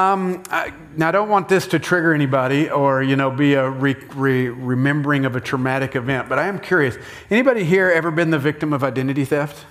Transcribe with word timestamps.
Um, 0.00 0.42
I, 0.48 0.72
now, 0.96 1.08
I 1.08 1.10
don't 1.10 1.28
want 1.28 1.50
this 1.50 1.66
to 1.66 1.78
trigger 1.78 2.14
anybody 2.14 2.70
or, 2.70 3.02
you 3.02 3.16
know, 3.16 3.30
be 3.30 3.52
a 3.52 3.68
re, 3.68 3.94
re, 4.14 4.48
remembering 4.48 5.26
of 5.26 5.36
a 5.36 5.42
traumatic 5.42 5.94
event, 5.94 6.26
but 6.26 6.38
I 6.38 6.46
am 6.46 6.58
curious. 6.58 6.96
Anybody 7.28 7.64
here 7.64 7.90
ever 7.90 8.10
been 8.10 8.30
the 8.30 8.38
victim 8.38 8.72
of 8.72 8.82
identity 8.82 9.26
theft? 9.26 9.66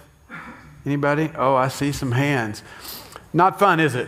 Anybody? 0.86 1.32
Oh, 1.36 1.56
I 1.56 1.68
see 1.68 1.92
some 1.92 2.12
hands. 2.12 2.62
Not 3.34 3.58
fun, 3.58 3.80
is 3.80 3.96
it? 3.96 4.08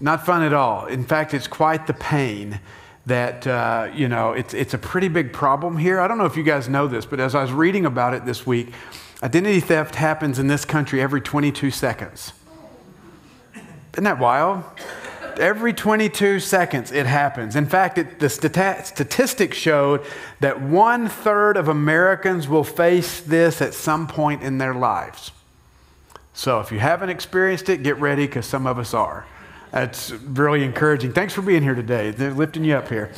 Not 0.00 0.26
fun 0.26 0.42
at 0.42 0.52
all. 0.52 0.84
In 0.84 1.02
fact, 1.02 1.32
it's 1.32 1.46
quite 1.46 1.86
the 1.86 1.94
pain 1.94 2.60
that, 3.06 3.46
uh, 3.46 3.88
you 3.94 4.08
know, 4.08 4.32
it's, 4.32 4.52
it's 4.52 4.74
a 4.74 4.78
pretty 4.78 5.08
big 5.08 5.32
problem 5.32 5.78
here. 5.78 5.98
I 5.98 6.08
don't 6.08 6.18
know 6.18 6.26
if 6.26 6.36
you 6.36 6.42
guys 6.42 6.68
know 6.68 6.88
this, 6.88 7.06
but 7.06 7.20
as 7.20 7.34
I 7.34 7.40
was 7.40 7.52
reading 7.52 7.86
about 7.86 8.12
it 8.12 8.26
this 8.26 8.46
week, 8.46 8.74
identity 9.22 9.60
theft 9.60 9.94
happens 9.94 10.38
in 10.38 10.48
this 10.48 10.66
country 10.66 11.00
every 11.00 11.22
22 11.22 11.70
seconds. 11.70 12.34
Isn't 13.94 14.04
that 14.04 14.18
wild? 14.18 14.62
Every 15.38 15.72
22 15.72 16.40
seconds 16.40 16.92
it 16.92 17.06
happens. 17.06 17.56
In 17.56 17.66
fact, 17.66 17.98
it, 17.98 18.18
the 18.18 18.28
statistics 18.28 19.56
showed 19.56 20.04
that 20.40 20.60
one 20.60 21.08
third 21.08 21.56
of 21.56 21.68
Americans 21.68 22.48
will 22.48 22.64
face 22.64 23.20
this 23.20 23.60
at 23.60 23.74
some 23.74 24.06
point 24.06 24.42
in 24.42 24.58
their 24.58 24.74
lives. 24.74 25.30
So 26.34 26.60
if 26.60 26.70
you 26.70 26.78
haven't 26.78 27.10
experienced 27.10 27.68
it, 27.68 27.82
get 27.82 27.98
ready 27.98 28.26
because 28.26 28.46
some 28.46 28.66
of 28.66 28.78
us 28.78 28.92
are. 28.92 29.26
That's 29.72 30.10
really 30.12 30.64
encouraging. 30.64 31.12
Thanks 31.12 31.34
for 31.34 31.42
being 31.42 31.62
here 31.62 31.74
today. 31.74 32.10
They're 32.10 32.32
lifting 32.32 32.64
you 32.64 32.74
up 32.74 32.88
here. 32.88 33.10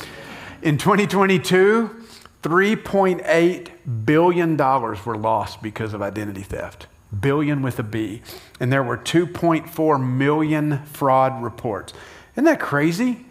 In 0.61 0.77
2022, 0.77 2.05
$3.8 2.43 3.69
billion 4.05 4.57
were 4.57 5.17
lost 5.17 5.61
because 5.61 5.93
of 5.93 6.01
identity 6.01 6.41
theft. 6.41 6.87
Billion 7.17 7.61
with 7.61 7.79
a 7.79 7.83
B. 7.83 8.21
And 8.59 8.71
there 8.71 8.83
were 8.83 8.97
2.4 8.97 10.03
million 10.03 10.83
fraud 10.85 11.41
reports. 11.41 11.93
Isn't 12.33 12.45
that 12.45 12.59
crazy? 12.59 13.25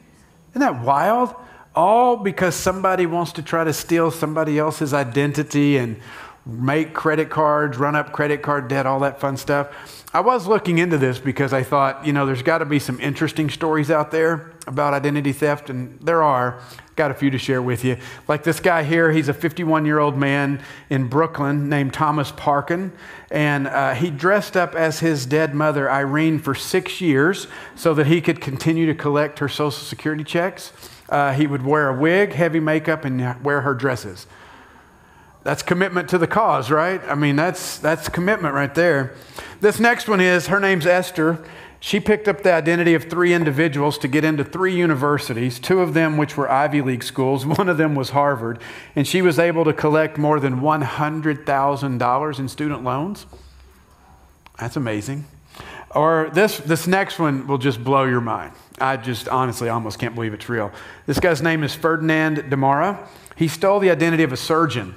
Isn't 0.50 0.60
that 0.60 0.82
wild? 0.82 1.34
All 1.74 2.16
because 2.16 2.54
somebody 2.54 3.06
wants 3.06 3.32
to 3.32 3.42
try 3.42 3.64
to 3.64 3.72
steal 3.72 4.10
somebody 4.10 4.58
else's 4.58 4.92
identity 4.92 5.76
and 5.76 6.00
make 6.48 6.94
credit 6.94 7.28
cards, 7.28 7.76
run 7.76 7.94
up 7.94 8.12
credit 8.12 8.42
card 8.42 8.68
debt, 8.68 8.86
all 8.86 9.00
that 9.00 9.20
fun 9.20 9.36
stuff. 9.36 10.04
I 10.14 10.20
was 10.20 10.46
looking 10.46 10.78
into 10.78 10.96
this 10.96 11.18
because 11.18 11.52
I 11.52 11.62
thought, 11.62 12.06
you 12.06 12.14
know, 12.14 12.24
there's 12.24 12.42
got 12.42 12.58
to 12.58 12.64
be 12.64 12.78
some 12.78 12.98
interesting 12.98 13.50
stories 13.50 13.90
out 13.90 14.10
there 14.10 14.52
about 14.66 14.94
identity 14.94 15.32
theft, 15.32 15.68
and 15.68 16.00
there 16.00 16.22
are. 16.22 16.60
Got 16.96 17.10
a 17.10 17.14
few 17.14 17.30
to 17.30 17.38
share 17.38 17.60
with 17.60 17.84
you. 17.84 17.98
Like 18.26 18.42
this 18.42 18.58
guy 18.58 18.82
here, 18.82 19.12
he's 19.12 19.28
a 19.28 19.34
51 19.34 19.84
year 19.84 19.98
old 19.98 20.16
man 20.16 20.62
in 20.88 21.08
Brooklyn 21.08 21.68
named 21.68 21.92
Thomas 21.92 22.32
Parkin, 22.32 22.92
and 23.30 23.68
uh, 23.68 23.94
he 23.94 24.10
dressed 24.10 24.56
up 24.56 24.74
as 24.74 25.00
his 25.00 25.26
dead 25.26 25.54
mother, 25.54 25.90
Irene, 25.90 26.38
for 26.38 26.54
six 26.54 27.00
years 27.02 27.46
so 27.76 27.92
that 27.94 28.06
he 28.06 28.22
could 28.22 28.40
continue 28.40 28.86
to 28.86 28.94
collect 28.94 29.38
her 29.40 29.48
Social 29.48 29.70
Security 29.70 30.24
checks. 30.24 30.72
Uh, 31.08 31.32
he 31.34 31.46
would 31.46 31.64
wear 31.64 31.90
a 31.90 31.96
wig, 31.96 32.32
heavy 32.32 32.60
makeup, 32.60 33.04
and 33.04 33.44
wear 33.44 33.60
her 33.60 33.74
dresses. 33.74 34.26
That's 35.48 35.62
commitment 35.62 36.10
to 36.10 36.18
the 36.18 36.26
cause, 36.26 36.70
right? 36.70 37.00
I 37.08 37.14
mean, 37.14 37.34
that's, 37.34 37.78
that's 37.78 38.10
commitment 38.10 38.52
right 38.52 38.74
there. 38.74 39.14
This 39.62 39.80
next 39.80 40.06
one 40.06 40.20
is 40.20 40.48
her 40.48 40.60
name's 40.60 40.84
Esther. 40.84 41.42
She 41.80 42.00
picked 42.00 42.28
up 42.28 42.42
the 42.42 42.52
identity 42.52 42.92
of 42.92 43.04
three 43.04 43.32
individuals 43.32 43.96
to 44.00 44.08
get 44.08 44.24
into 44.24 44.44
three 44.44 44.76
universities, 44.76 45.58
two 45.58 45.80
of 45.80 45.94
them 45.94 46.18
which 46.18 46.36
were 46.36 46.52
Ivy 46.52 46.82
League 46.82 47.02
schools, 47.02 47.46
one 47.58 47.70
of 47.70 47.78
them 47.78 47.94
was 47.94 48.10
Harvard, 48.10 48.58
and 48.94 49.08
she 49.08 49.22
was 49.22 49.38
able 49.38 49.64
to 49.64 49.72
collect 49.72 50.18
more 50.18 50.38
than 50.38 50.60
$100,000 50.60 52.38
in 52.38 52.48
student 52.48 52.84
loans. 52.84 53.24
That's 54.60 54.76
amazing. 54.76 55.24
Or 55.94 56.28
this, 56.34 56.58
this 56.58 56.86
next 56.86 57.18
one 57.18 57.46
will 57.46 57.56
just 57.56 57.82
blow 57.82 58.04
your 58.04 58.20
mind. 58.20 58.52
I 58.78 58.98
just 58.98 59.28
honestly 59.28 59.70
almost 59.70 59.98
can't 59.98 60.14
believe 60.14 60.34
it's 60.34 60.50
real. 60.50 60.72
This 61.06 61.18
guy's 61.18 61.40
name 61.40 61.64
is 61.64 61.74
Ferdinand 61.74 62.50
Demara. 62.50 63.08
He 63.34 63.48
stole 63.48 63.80
the 63.80 63.90
identity 63.90 64.24
of 64.24 64.32
a 64.34 64.36
surgeon. 64.36 64.94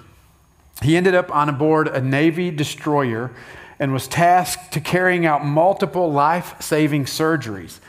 He 0.82 0.98
ended 0.98 1.16
up 1.16 1.34
on 1.34 1.56
board 1.58 1.88
a 1.88 2.02
Navy 2.02 2.52
destroyer 2.52 3.32
and 3.80 3.94
was 3.94 4.08
tasked 4.08 4.74
to 4.74 4.80
carrying 4.80 5.26
out 5.26 5.46
multiple 5.46 6.12
life 6.12 6.56
saving 6.62 7.06
surgeries. 7.06 7.80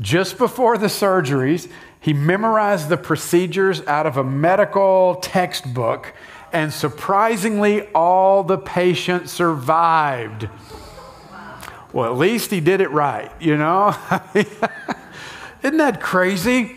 Just 0.00 0.38
before 0.38 0.76
the 0.76 0.86
surgeries, 0.86 1.70
he 2.00 2.12
memorized 2.12 2.88
the 2.88 2.96
procedures 2.96 3.80
out 3.86 4.06
of 4.06 4.16
a 4.16 4.24
medical 4.24 5.16
textbook, 5.16 6.14
and 6.52 6.72
surprisingly, 6.72 7.88
all 7.88 8.44
the 8.44 8.58
patients 8.58 9.32
survived. 9.32 10.48
Well, 11.92 12.12
at 12.12 12.18
least 12.18 12.50
he 12.50 12.60
did 12.60 12.80
it 12.80 12.90
right, 12.90 13.30
you 13.40 13.56
know? 13.56 13.96
Isn't 15.62 15.78
that 15.78 16.00
crazy? 16.00 16.76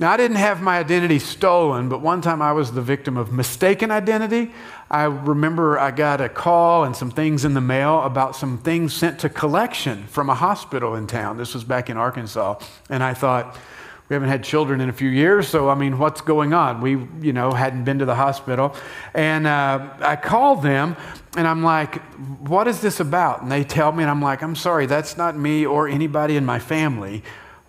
Now, 0.00 0.12
I 0.12 0.16
didn't 0.16 0.36
have 0.36 0.62
my 0.62 0.78
identity 0.78 1.18
stolen, 1.18 1.88
but 1.88 2.00
one 2.00 2.20
time 2.20 2.40
I 2.40 2.52
was 2.52 2.70
the 2.70 2.82
victim 2.82 3.16
of 3.16 3.32
mistaken 3.32 3.90
identity. 3.90 4.52
I 4.88 5.04
remember 5.04 5.76
I 5.76 5.90
got 5.90 6.20
a 6.20 6.28
call 6.28 6.84
and 6.84 6.94
some 6.94 7.10
things 7.10 7.44
in 7.44 7.54
the 7.54 7.60
mail 7.60 8.02
about 8.02 8.36
some 8.36 8.58
things 8.58 8.94
sent 8.94 9.18
to 9.20 9.28
collection 9.28 10.04
from 10.04 10.30
a 10.30 10.36
hospital 10.36 10.94
in 10.94 11.08
town. 11.08 11.36
This 11.36 11.52
was 11.52 11.64
back 11.64 11.90
in 11.90 11.96
Arkansas. 11.96 12.60
And 12.88 13.02
I 13.02 13.12
thought, 13.12 13.56
we 14.08 14.14
haven't 14.14 14.28
had 14.28 14.44
children 14.44 14.80
in 14.80 14.88
a 14.88 14.92
few 14.92 15.10
years, 15.10 15.48
so 15.48 15.68
I 15.68 15.74
mean, 15.74 15.98
what's 15.98 16.20
going 16.20 16.54
on? 16.54 16.80
We, 16.80 16.92
you 17.20 17.32
know, 17.32 17.52
hadn't 17.52 17.82
been 17.84 17.98
to 17.98 18.06
the 18.06 18.14
hospital. 18.14 18.74
And 19.14 19.48
uh, 19.48 19.94
I 20.00 20.14
called 20.14 20.62
them 20.62 20.96
and 21.36 21.46
I'm 21.46 21.62
like, 21.64 22.00
what 22.40 22.68
is 22.68 22.80
this 22.80 23.00
about? 23.00 23.42
And 23.42 23.50
they 23.50 23.64
tell 23.64 23.92
me, 23.92 24.04
and 24.04 24.10
I'm 24.10 24.22
like, 24.22 24.42
I'm 24.42 24.56
sorry, 24.56 24.86
that's 24.86 25.16
not 25.16 25.36
me 25.36 25.66
or 25.66 25.88
anybody 25.88 26.36
in 26.36 26.46
my 26.46 26.60
family 26.60 27.22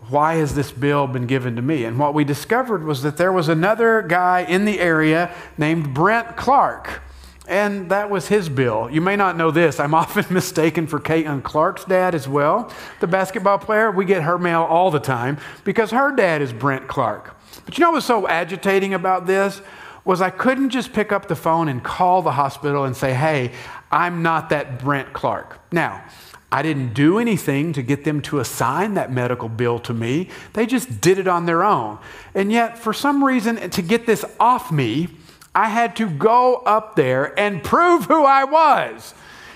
why 0.10 0.36
has 0.36 0.56
this 0.56 0.72
bill 0.72 1.08
been 1.08 1.28
given 1.28 1.56
to 1.56 1.62
me? 1.62 1.86
And 1.86 2.00
what 2.00 2.14
we 2.14 2.24
discovered 2.24 2.84
was 2.84 3.04
that 3.04 3.18
there 3.18 3.32
was 3.32 3.48
another 3.48 4.02
guy 4.02 4.42
in 4.42 4.66
the 4.66 4.80
area 4.80 5.34
named 5.58 5.94
Brent 5.94 6.36
Clark. 6.36 7.02
And 7.48 7.90
that 7.90 8.12
was 8.12 8.28
his 8.28 8.48
bill. 8.48 8.90
You 8.92 9.02
may 9.02 9.16
not 9.16 9.36
know 9.36 9.50
this. 9.50 9.80
I'm 9.80 9.94
often 9.96 10.26
mistaken 10.34 10.88
for 10.88 11.00
Caitlin 11.00 11.44
Clark's 11.44 11.86
dad 11.86 12.14
as 12.14 12.28
well, 12.28 12.72
the 13.00 13.08
basketball 13.08 13.58
player. 13.58 13.92
We 13.92 14.06
get 14.06 14.24
her 14.24 14.38
mail 14.38 14.62
all 14.62 14.92
the 14.92 15.00
time 15.00 15.38
because 15.64 15.92
her 15.92 16.16
dad 16.16 16.42
is 16.42 16.54
Brent 16.54 16.88
Clark. 16.88 17.36
But 17.66 17.78
you 17.78 17.84
know 17.84 17.92
what's 17.92 18.06
so 18.06 18.28
agitating 18.28 18.94
about 18.94 19.26
this? 19.26 19.62
Was 20.06 20.22
I 20.22 20.30
couldn't 20.30 20.70
just 20.70 20.94
pick 20.94 21.12
up 21.12 21.28
the 21.28 21.36
phone 21.36 21.68
and 21.68 21.84
call 21.84 22.22
the 22.22 22.32
hospital 22.32 22.86
and 22.86 22.96
say, 22.96 23.14
hey, 23.14 23.52
I'm 23.92 24.22
not 24.24 24.50
that 24.50 24.80
Brent 24.80 25.14
Clark. 25.14 25.60
Now, 25.72 26.04
I 26.52 26.64
didn't 26.64 26.94
do 26.94 27.20
anything 27.20 27.74
to 27.74 27.84
get 27.84 28.06
them 28.06 28.22
to 28.24 28.40
assign 28.40 28.96
that 28.96 29.12
medical 29.12 29.50
bill 29.50 29.80
to 29.80 29.94
me. 29.94 30.30
They 30.54 30.66
just 30.66 31.00
did 31.00 31.20
it 31.20 31.28
on 31.28 31.46
their 31.46 31.64
own. 31.64 32.00
And 32.34 32.52
yet, 32.52 32.78
for 32.78 32.92
some 32.92 33.24
reason, 33.24 33.70
to 33.70 33.82
get 33.82 34.08
this 34.08 34.26
off 34.40 34.72
me, 34.72 35.10
I 35.54 35.70
had 35.70 35.96
to 35.98 36.10
go 36.10 36.56
up 36.56 36.96
there 36.96 37.38
and 37.40 37.64
prove 37.64 38.06
who 38.06 38.24
I 38.24 38.46
was. 38.46 39.14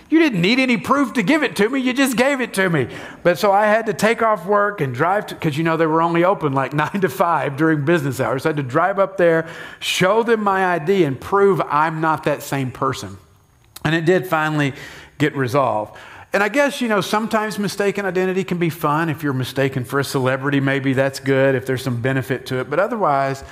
You 0.09 0.19
didn't 0.19 0.41
need 0.41 0.59
any 0.59 0.77
proof 0.77 1.13
to 1.13 1.23
give 1.23 1.41
it 1.41 1.55
to 1.55 1.67
me, 1.67 1.79
you 1.79 1.91
just 1.91 2.15
gave 2.15 2.39
it 2.39 2.53
to 2.53 2.69
me. 2.69 2.87
But 3.23 3.39
so 3.39 3.51
I 3.51 3.65
had 3.65 3.87
to 3.87 3.93
take 3.93 4.21
off 4.21 4.45
work 4.45 4.79
and 4.79 4.93
drive 4.93 5.25
to, 5.27 5.35
because 5.35 5.57
you 5.57 5.63
know 5.63 5.75
they 5.75 5.87
were 5.87 6.03
only 6.03 6.23
open 6.23 6.53
like 6.53 6.73
nine 6.75 7.01
to 7.01 7.09
five 7.09 7.57
during 7.57 7.85
business 7.85 8.19
hours. 8.19 8.45
I 8.45 8.49
had 8.49 8.57
to 8.57 8.63
drive 8.63 8.99
up 8.99 9.17
there, 9.17 9.47
show 9.79 10.21
them 10.21 10.43
my 10.43 10.75
ID, 10.75 11.05
and 11.05 11.19
prove 11.19 11.59
I'm 11.61 12.01
not 12.01 12.25
that 12.25 12.43
same 12.43 12.69
person. 12.69 13.17
And 13.83 13.95
it 13.95 14.05
did 14.05 14.27
finally 14.27 14.73
get 15.17 15.35
resolved. 15.35 15.97
And 16.33 16.41
I 16.41 16.49
guess, 16.49 16.81
you 16.81 16.87
know, 16.87 16.99
sometimes 16.99 17.59
mistaken 17.59 18.07
identity 18.07 18.43
can 18.43 18.57
be 18.57 18.71
fun. 18.71 19.07
If 19.07 19.21
you're 19.21 19.33
mistaken 19.33 19.85
for 19.85 19.99
a 19.99 20.03
celebrity, 20.03 20.59
maybe 20.59 20.93
that's 20.93 21.19
good 21.19 21.53
if 21.53 21.67
there's 21.67 21.83
some 21.83 22.01
benefit 22.01 22.47
to 22.47 22.59
it. 22.59 22.71
But 22.71 22.79
otherwise, 22.79 23.43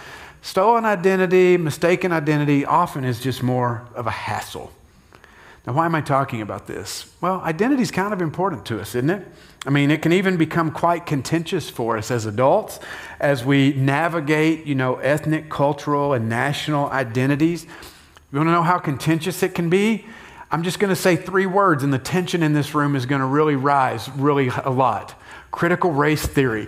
stolen 0.41 0.83
identity, 0.83 1.57
mistaken 1.57 2.11
identity 2.11 2.65
often 2.65 3.03
is 3.03 3.19
just 3.19 3.43
more 3.43 3.83
of 3.93 4.07
a 4.07 4.11
hassle. 4.11 4.71
Now, 5.67 5.73
why 5.73 5.85
am 5.85 5.93
I 5.93 6.01
talking 6.01 6.41
about 6.41 6.65
this? 6.65 7.13
Well, 7.21 7.39
identity 7.41 7.83
is 7.83 7.91
kind 7.91 8.13
of 8.13 8.21
important 8.21 8.65
to 8.65 8.81
us, 8.81 8.95
isn't 8.95 9.11
it? 9.11 9.27
I 9.63 9.69
mean, 9.69 9.91
it 9.91 10.01
can 10.01 10.11
even 10.11 10.37
become 10.37 10.71
quite 10.71 11.05
contentious 11.05 11.69
for 11.69 11.97
us 11.97 12.09
as 12.09 12.25
adults 12.25 12.79
as 13.19 13.45
we 13.45 13.73
navigate, 13.73 14.65
you 14.65 14.73
know, 14.73 14.95
ethnic, 14.95 15.51
cultural, 15.51 16.13
and 16.13 16.27
national 16.27 16.89
identities. 16.89 17.65
You 18.31 18.39
want 18.39 18.47
to 18.47 18.53
know 18.53 18.63
how 18.63 18.79
contentious 18.79 19.43
it 19.43 19.53
can 19.53 19.69
be? 19.69 20.07
I'm 20.51 20.63
just 20.63 20.79
going 20.79 20.89
to 20.89 20.97
say 20.97 21.15
three 21.15 21.45
words, 21.45 21.81
and 21.81 21.93
the 21.93 21.99
tension 21.99 22.43
in 22.43 22.51
this 22.51 22.75
room 22.75 22.97
is 22.97 23.05
going 23.05 23.21
to 23.21 23.25
really 23.25 23.55
rise 23.55 24.09
really 24.17 24.49
a 24.49 24.69
lot. 24.69 25.17
Critical 25.49 25.91
race 25.91 26.25
theory. 26.25 26.67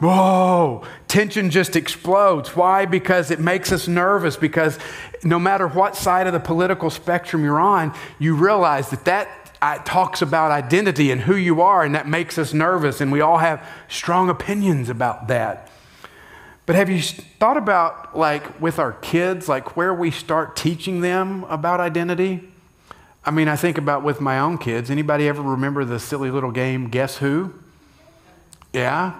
Whoa, 0.00 0.84
tension 1.06 1.50
just 1.50 1.76
explodes. 1.76 2.56
Why? 2.56 2.84
Because 2.84 3.30
it 3.30 3.38
makes 3.38 3.70
us 3.70 3.86
nervous. 3.86 4.36
Because 4.36 4.78
no 5.22 5.38
matter 5.38 5.68
what 5.68 5.94
side 5.96 6.26
of 6.26 6.32
the 6.32 6.40
political 6.40 6.90
spectrum 6.90 7.44
you're 7.44 7.60
on, 7.60 7.94
you 8.18 8.34
realize 8.34 8.90
that 8.90 9.04
that 9.04 9.28
uh, 9.62 9.78
talks 9.84 10.20
about 10.20 10.50
identity 10.50 11.12
and 11.12 11.20
who 11.20 11.36
you 11.36 11.62
are, 11.62 11.84
and 11.84 11.94
that 11.94 12.08
makes 12.08 12.38
us 12.38 12.52
nervous. 12.52 13.00
And 13.00 13.12
we 13.12 13.20
all 13.20 13.38
have 13.38 13.66
strong 13.88 14.28
opinions 14.28 14.88
about 14.88 15.28
that. 15.28 15.70
But 16.66 16.74
have 16.74 16.90
you 16.90 17.00
thought 17.00 17.56
about, 17.56 18.18
like, 18.18 18.60
with 18.60 18.80
our 18.80 18.92
kids, 18.92 19.48
like 19.48 19.76
where 19.76 19.94
we 19.94 20.10
start 20.10 20.56
teaching 20.56 21.00
them 21.00 21.44
about 21.44 21.78
identity? 21.78 22.40
I 23.24 23.30
mean, 23.30 23.48
I 23.48 23.56
think 23.56 23.78
about 23.78 24.02
with 24.02 24.20
my 24.20 24.38
own 24.38 24.58
kids. 24.58 24.90
Anybody 24.90 25.28
ever 25.28 25.42
remember 25.42 25.84
the 25.84 26.00
silly 26.00 26.30
little 26.30 26.50
game, 26.50 26.88
Guess 26.88 27.18
Who? 27.18 27.54
Yeah? 28.72 29.14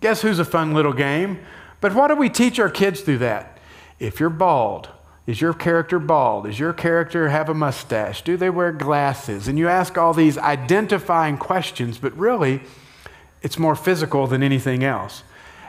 Guess 0.00 0.22
who's 0.22 0.38
a 0.38 0.44
fun 0.44 0.72
little 0.72 0.92
game? 0.92 1.38
But 1.80 1.94
what 1.94 2.08
do 2.08 2.14
we 2.14 2.28
teach 2.28 2.58
our 2.58 2.70
kids 2.70 3.00
through 3.00 3.18
that? 3.18 3.58
If 3.98 4.20
you're 4.20 4.30
bald, 4.30 4.88
is 5.26 5.40
your 5.40 5.54
character 5.54 5.98
bald? 5.98 6.44
Does 6.44 6.58
your 6.58 6.72
character 6.72 7.28
have 7.28 7.48
a 7.48 7.54
mustache? 7.54 8.22
Do 8.22 8.36
they 8.36 8.50
wear 8.50 8.72
glasses? 8.72 9.48
And 9.48 9.58
you 9.58 9.68
ask 9.68 9.96
all 9.96 10.14
these 10.14 10.36
identifying 10.38 11.38
questions, 11.38 11.98
but 11.98 12.16
really, 12.16 12.60
it's 13.42 13.58
more 13.58 13.74
physical 13.74 14.26
than 14.26 14.42
anything 14.42 14.84
else. 14.84 15.22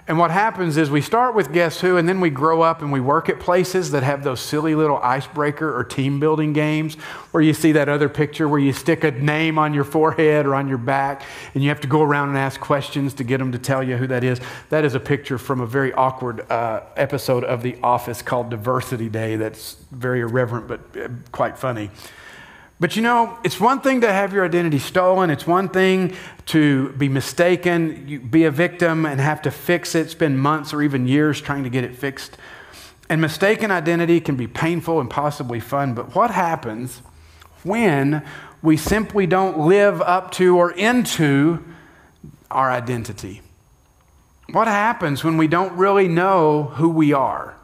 And 0.07 0.19
what 0.19 0.30
happens 0.30 0.78
is 0.78 0.92
we 0.92 1.02
start 1.02 1.34
with 1.34 1.52
guess 1.52 1.81
who, 1.81 1.98
and 1.98 2.07
then 2.07 2.22
we 2.22 2.30
grow 2.30 2.62
up 2.62 2.84
and 2.84 2.92
we 2.92 3.00
work 3.00 3.28
at 3.28 3.40
places 3.40 3.90
that 3.90 4.04
have 4.04 4.24
those 4.24 4.40
silly 4.40 4.75
little 4.75 4.98
icebreaker 4.98 5.75
or 5.75 5.84
team 5.84 6.19
building 6.19 6.54
games 6.54 6.94
where 7.31 7.42
you 7.42 7.54
see 7.54 7.72
that 7.72 7.90
other 7.90 8.07
picture 8.07 8.48
where 8.48 8.60
you 8.60 8.72
stick 8.72 9.04
a 9.04 9.10
name 9.10 9.57
on 9.57 9.74
your 9.74 9.84
forehead 9.84 10.46
or 10.46 10.54
on 10.54 10.68
your 10.68 10.78
back 10.78 11.24
and 11.56 11.63
you 11.63 11.69
have 11.69 11.81
to 11.81 11.88
go 11.88 12.04
around 12.04 12.30
and 12.30 12.38
ask 12.38 12.62
questions 12.62 13.16
to 13.16 13.24
get 13.24 13.40
them 13.40 13.52
to 13.52 13.57
tell 13.57 13.81
you 13.81 13.98
who 13.98 14.06
that 14.06 14.24
is. 14.24 14.40
That 14.69 14.86
is 14.86 14.94
a 14.94 15.00
picture 15.00 15.40
from 15.40 15.60
a 15.60 15.66
very 15.66 15.92
awkward 15.94 16.50
uh, 16.52 16.81
episode 16.96 17.44
of 17.44 17.63
The 17.63 17.75
Office 17.81 18.22
called 18.22 18.52
Diversity 18.52 19.10
Day 19.10 19.38
that's 19.38 19.78
very 19.92 20.22
irreverent 20.22 20.68
but 20.68 20.81
uh, 20.96 21.10
quite 21.31 21.57
funny. 21.57 21.90
But 22.80 22.95
you 22.95 23.01
know, 23.01 23.39
it's 23.44 23.60
one 23.60 23.80
thing 23.80 24.01
to 24.01 24.12
have 24.12 24.33
your 24.33 24.44
identity 24.44 24.80
stolen. 24.80 25.30
It's 25.30 25.48
one 25.48 25.69
thing 25.69 26.13
to 26.48 26.92
be 26.94 27.07
mistaken, 27.07 28.27
be 28.30 28.44
a 28.44 28.51
victim 28.51 29.06
and 29.06 29.19
have 29.22 29.42
to 29.44 29.51
fix 29.51 29.95
it, 29.95 30.10
spend 30.10 30.39
months 30.39 30.74
or 30.74 30.81
even 30.81 31.07
years 31.07 31.39
trying 31.39 31.63
to 31.63 31.69
get 31.69 31.86
it 31.86 31.95
fixed. 31.95 32.38
And 33.10 33.22
mistaken 33.22 33.72
identity 33.72 34.19
can 34.19 34.36
be 34.36 34.48
painful 34.48 35.00
and 35.00 35.10
possibly 35.10 35.60
fun. 35.60 35.94
But 35.94 36.16
what 36.16 36.31
happens 36.31 37.01
when 37.63 38.25
we 38.62 38.75
simply 38.75 39.25
don't 39.25 39.60
live 39.60 40.01
up 40.01 40.31
to 40.31 40.57
or 40.57 40.71
into 40.71 41.63
our 42.51 42.71
identity? 42.71 43.42
What 44.51 44.68
happens 44.68 45.24
when 45.24 45.38
we 45.38 45.48
don't 45.48 45.74
really 45.74 46.07
know 46.07 46.63
who 46.63 46.89
we 46.89 47.13
are? 47.13 47.56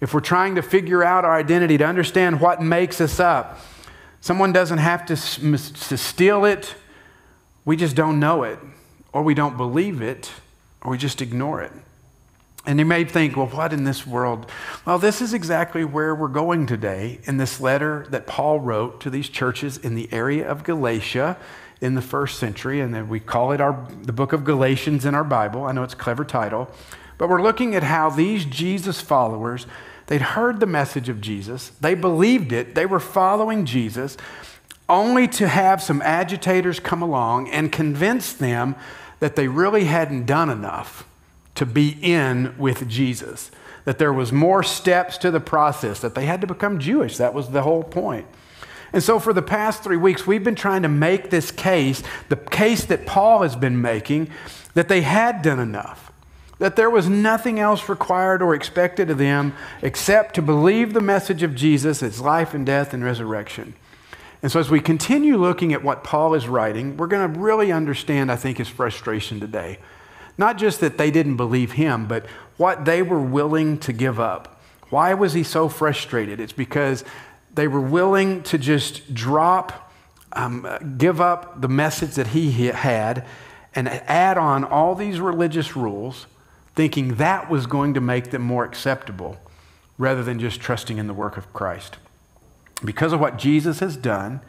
If 0.00 0.12
we're 0.12 0.20
trying 0.20 0.56
to 0.56 0.62
figure 0.62 1.02
out 1.02 1.24
our 1.24 1.34
identity, 1.34 1.78
to 1.78 1.84
understand 1.84 2.40
what 2.40 2.60
makes 2.60 3.00
us 3.00 3.18
up, 3.18 3.58
Someone 4.26 4.52
doesn't 4.52 4.78
have 4.78 5.06
to, 5.06 5.14
to 5.14 5.96
steal 5.96 6.44
it. 6.44 6.74
We 7.64 7.76
just 7.76 7.94
don't 7.94 8.18
know 8.18 8.42
it, 8.42 8.58
or 9.12 9.22
we 9.22 9.34
don't 9.34 9.56
believe 9.56 10.02
it, 10.02 10.32
or 10.82 10.90
we 10.90 10.98
just 10.98 11.22
ignore 11.22 11.62
it. 11.62 11.70
And 12.66 12.80
you 12.80 12.84
may 12.84 13.04
think, 13.04 13.36
well, 13.36 13.46
what 13.46 13.72
in 13.72 13.84
this 13.84 14.04
world? 14.04 14.50
Well, 14.84 14.98
this 14.98 15.22
is 15.22 15.32
exactly 15.32 15.84
where 15.84 16.12
we're 16.12 16.26
going 16.26 16.66
today 16.66 17.20
in 17.22 17.36
this 17.36 17.60
letter 17.60 18.04
that 18.10 18.26
Paul 18.26 18.58
wrote 18.58 19.00
to 19.02 19.10
these 19.10 19.28
churches 19.28 19.78
in 19.78 19.94
the 19.94 20.12
area 20.12 20.44
of 20.44 20.64
Galatia 20.64 21.36
in 21.80 21.94
the 21.94 22.02
first 22.02 22.40
century. 22.40 22.80
And 22.80 22.92
then 22.92 23.08
we 23.08 23.20
call 23.20 23.52
it 23.52 23.60
our, 23.60 23.86
the 24.02 24.12
book 24.12 24.32
of 24.32 24.42
Galatians 24.42 25.04
in 25.04 25.14
our 25.14 25.22
Bible. 25.22 25.62
I 25.62 25.70
know 25.70 25.84
it's 25.84 25.94
a 25.94 25.96
clever 25.96 26.24
title. 26.24 26.68
But 27.16 27.28
we're 27.28 27.42
looking 27.42 27.76
at 27.76 27.84
how 27.84 28.10
these 28.10 28.44
Jesus 28.44 29.00
followers 29.00 29.68
They'd 30.06 30.22
heard 30.22 30.60
the 30.60 30.66
message 30.66 31.08
of 31.08 31.20
Jesus, 31.20 31.70
they 31.80 31.94
believed 31.94 32.52
it, 32.52 32.74
they 32.74 32.86
were 32.86 33.00
following 33.00 33.64
Jesus, 33.64 34.16
only 34.88 35.26
to 35.28 35.48
have 35.48 35.82
some 35.82 36.00
agitators 36.02 36.78
come 36.78 37.02
along 37.02 37.50
and 37.50 37.72
convince 37.72 38.32
them 38.32 38.76
that 39.18 39.34
they 39.34 39.48
really 39.48 39.84
hadn't 39.84 40.26
done 40.26 40.48
enough 40.48 41.08
to 41.56 41.66
be 41.66 41.96
in 42.00 42.54
with 42.56 42.88
Jesus, 42.88 43.50
that 43.84 43.98
there 43.98 44.12
was 44.12 44.30
more 44.30 44.62
steps 44.62 45.18
to 45.18 45.30
the 45.30 45.40
process, 45.40 46.00
that 46.00 46.14
they 46.14 46.26
had 46.26 46.40
to 46.42 46.46
become 46.46 46.78
Jewish. 46.78 47.16
That 47.16 47.34
was 47.34 47.50
the 47.50 47.62
whole 47.62 47.82
point. 47.82 48.26
And 48.92 49.02
so, 49.02 49.18
for 49.18 49.32
the 49.32 49.42
past 49.42 49.82
three 49.82 49.96
weeks, 49.96 50.26
we've 50.26 50.44
been 50.44 50.54
trying 50.54 50.82
to 50.82 50.88
make 50.88 51.30
this 51.30 51.50
case, 51.50 52.02
the 52.28 52.36
case 52.36 52.84
that 52.84 53.06
Paul 53.06 53.42
has 53.42 53.56
been 53.56 53.80
making, 53.80 54.30
that 54.74 54.88
they 54.88 55.00
had 55.00 55.42
done 55.42 55.58
enough 55.58 56.05
that 56.58 56.76
there 56.76 56.90
was 56.90 57.08
nothing 57.08 57.60
else 57.60 57.88
required 57.88 58.40
or 58.40 58.54
expected 58.54 59.10
of 59.10 59.18
them 59.18 59.54
except 59.82 60.34
to 60.34 60.42
believe 60.42 60.92
the 60.92 61.00
message 61.00 61.42
of 61.42 61.54
Jesus, 61.54 62.00
his 62.00 62.20
life 62.20 62.54
and 62.54 62.64
death 62.64 62.94
and 62.94 63.04
resurrection. 63.04 63.74
And 64.42 64.52
so, 64.52 64.60
as 64.60 64.70
we 64.70 64.80
continue 64.80 65.36
looking 65.36 65.72
at 65.72 65.82
what 65.82 66.04
Paul 66.04 66.34
is 66.34 66.46
writing, 66.46 66.96
we're 66.96 67.06
going 67.08 67.32
to 67.32 67.38
really 67.38 67.72
understand, 67.72 68.30
I 68.30 68.36
think, 68.36 68.58
his 68.58 68.68
frustration 68.68 69.40
today. 69.40 69.78
Not 70.38 70.58
just 70.58 70.80
that 70.80 70.98
they 70.98 71.10
didn't 71.10 71.36
believe 71.36 71.72
him, 71.72 72.06
but 72.06 72.26
what 72.56 72.84
they 72.84 73.02
were 73.02 73.20
willing 73.20 73.78
to 73.78 73.92
give 73.92 74.20
up. 74.20 74.60
Why 74.90 75.14
was 75.14 75.32
he 75.32 75.42
so 75.42 75.68
frustrated? 75.68 76.38
It's 76.38 76.52
because 76.52 77.04
they 77.54 77.66
were 77.66 77.80
willing 77.80 78.42
to 78.44 78.58
just 78.58 79.14
drop, 79.14 79.92
um, 80.32 80.94
give 80.98 81.20
up 81.20 81.60
the 81.60 81.68
message 81.68 82.14
that 82.14 82.28
he 82.28 82.66
had, 82.66 83.26
and 83.74 83.88
add 83.88 84.38
on 84.38 84.64
all 84.64 84.94
these 84.94 85.18
religious 85.18 85.74
rules 85.74 86.26
thinking 86.76 87.14
that 87.16 87.50
was 87.50 87.66
going 87.66 87.94
to 87.94 88.00
make 88.00 88.30
them 88.30 88.42
more 88.42 88.64
acceptable 88.64 89.38
rather 89.98 90.22
than 90.22 90.38
just 90.38 90.60
trusting 90.60 90.98
in 90.98 91.06
the 91.06 91.14
work 91.14 91.38
of 91.38 91.52
Christ. 91.54 91.96
Because 92.84 93.14
of 93.14 93.18
what 93.18 93.38
Jesus 93.38 93.80
has 93.80 93.96
done, 93.96 94.42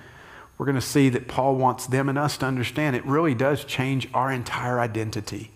we're 0.57 0.65
going 0.65 0.75
to 0.75 0.81
see 0.81 1.07
that 1.09 1.29
Paul 1.29 1.55
wants 1.55 1.87
them 1.87 2.09
and 2.09 2.17
us 2.17 2.37
to 2.39 2.45
understand 2.45 2.95
it 2.95 3.05
really 3.05 3.33
does 3.33 3.63
change 3.63 4.09
our 4.13 4.29
entire 4.29 4.79
identity. 4.79 5.51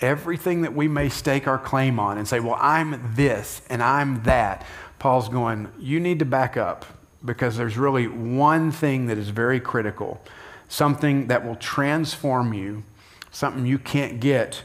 Everything 0.00 0.62
that 0.62 0.74
we 0.74 0.88
may 0.88 1.10
stake 1.10 1.46
our 1.46 1.58
claim 1.58 2.00
on 2.00 2.16
and 2.16 2.26
say, 2.26 2.40
well, 2.40 2.56
I'm 2.60 3.14
this 3.14 3.60
and 3.68 3.82
I'm 3.82 4.22
that, 4.22 4.66
Paul's 4.98 5.28
going, 5.28 5.68
you 5.78 6.00
need 6.00 6.18
to 6.20 6.24
back 6.24 6.56
up 6.56 6.86
because 7.22 7.58
there's 7.58 7.76
really 7.76 8.06
one 8.06 8.72
thing 8.72 9.06
that 9.06 9.18
is 9.18 9.28
very 9.28 9.60
critical, 9.60 10.22
something 10.68 11.26
that 11.26 11.44
will 11.44 11.56
transform 11.56 12.54
you, 12.54 12.84
something 13.30 13.66
you 13.66 13.78
can't 13.78 14.18
get 14.18 14.62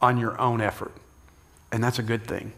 on 0.00 0.18
your 0.18 0.40
own 0.40 0.60
effort. 0.60 0.92
And 1.72 1.82
that's 1.82 1.98
a 1.98 2.02
good 2.02 2.24
thing. 2.24 2.52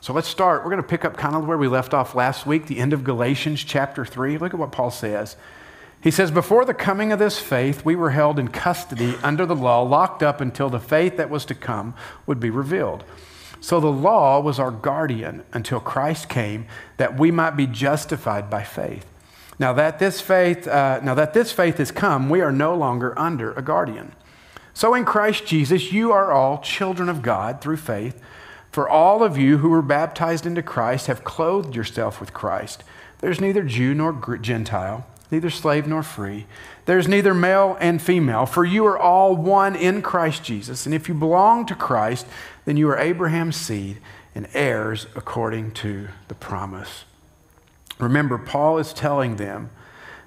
So 0.00 0.12
let's 0.12 0.28
start. 0.28 0.62
We're 0.62 0.70
going 0.70 0.82
to 0.82 0.88
pick 0.88 1.04
up 1.04 1.16
kind 1.16 1.34
of 1.34 1.46
where 1.46 1.58
we 1.58 1.68
left 1.68 1.94
off 1.94 2.14
last 2.14 2.46
week, 2.46 2.66
the 2.66 2.78
end 2.78 2.92
of 2.92 3.04
Galatians 3.04 3.64
chapter 3.64 4.04
3. 4.04 4.38
Look 4.38 4.54
at 4.54 4.60
what 4.60 4.72
Paul 4.72 4.90
says. 4.90 5.36
He 6.00 6.10
says, 6.10 6.30
Before 6.30 6.64
the 6.64 6.74
coming 6.74 7.12
of 7.12 7.18
this 7.18 7.38
faith, 7.38 7.84
we 7.84 7.96
were 7.96 8.10
held 8.10 8.38
in 8.38 8.48
custody 8.48 9.14
under 9.22 9.46
the 9.46 9.56
law, 9.56 9.82
locked 9.82 10.22
up 10.22 10.40
until 10.40 10.68
the 10.68 10.78
faith 10.78 11.16
that 11.16 11.30
was 11.30 11.44
to 11.46 11.54
come 11.54 11.94
would 12.26 12.38
be 12.38 12.50
revealed. 12.50 13.04
So 13.60 13.80
the 13.80 13.90
law 13.90 14.40
was 14.40 14.58
our 14.58 14.70
guardian 14.70 15.42
until 15.52 15.80
Christ 15.80 16.28
came, 16.28 16.66
that 16.98 17.18
we 17.18 17.30
might 17.30 17.56
be 17.56 17.66
justified 17.66 18.48
by 18.50 18.62
faith. 18.62 19.06
Now 19.58 19.72
that 19.72 19.98
this 19.98 20.20
faith, 20.20 20.68
uh, 20.68 21.00
now 21.02 21.14
that 21.14 21.32
this 21.32 21.50
faith 21.50 21.78
has 21.78 21.90
come, 21.90 22.28
we 22.28 22.42
are 22.42 22.52
no 22.52 22.74
longer 22.74 23.18
under 23.18 23.52
a 23.54 23.62
guardian. 23.62 24.12
So 24.76 24.92
in 24.92 25.06
Christ 25.06 25.46
Jesus, 25.46 25.90
you 25.90 26.12
are 26.12 26.32
all 26.32 26.58
children 26.58 27.08
of 27.08 27.22
God 27.22 27.62
through 27.62 27.78
faith. 27.78 28.20
For 28.70 28.86
all 28.86 29.22
of 29.22 29.38
you 29.38 29.56
who 29.56 29.70
were 29.70 29.80
baptized 29.80 30.44
into 30.44 30.62
Christ 30.62 31.06
have 31.06 31.24
clothed 31.24 31.74
yourself 31.74 32.20
with 32.20 32.34
Christ. 32.34 32.84
There's 33.20 33.40
neither 33.40 33.62
Jew 33.62 33.94
nor 33.94 34.12
Gentile, 34.36 35.06
neither 35.30 35.48
slave 35.48 35.86
nor 35.86 36.02
free. 36.02 36.44
There's 36.84 37.08
neither 37.08 37.32
male 37.32 37.78
and 37.80 38.02
female, 38.02 38.44
for 38.44 38.66
you 38.66 38.84
are 38.84 38.98
all 38.98 39.34
one 39.34 39.76
in 39.76 40.02
Christ 40.02 40.44
Jesus. 40.44 40.84
And 40.84 40.94
if 40.94 41.08
you 41.08 41.14
belong 41.14 41.64
to 41.64 41.74
Christ, 41.74 42.26
then 42.66 42.76
you 42.76 42.90
are 42.90 42.98
Abraham's 42.98 43.56
seed 43.56 43.96
and 44.34 44.46
heirs 44.52 45.06
according 45.16 45.70
to 45.70 46.08
the 46.28 46.34
promise. 46.34 47.06
Remember, 47.98 48.36
Paul 48.36 48.76
is 48.76 48.92
telling 48.92 49.36
them 49.36 49.70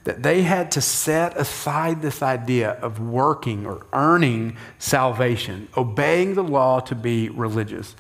that 0.03 0.24
they 0.24 0.44
had 0.44 0.72
to 0.72 0.82
set 0.82 1.38
aside 1.38 2.01
this 2.01 2.24
idea 2.24 2.72
of 2.72 3.00
working 3.00 3.65
or 3.65 3.86
earning 3.94 4.56
salvation, 4.77 5.68
obeying 5.75 6.36
the 6.36 6.44
law 6.44 6.79
to 6.79 6.96
be 6.96 7.29
religious. 7.29 7.96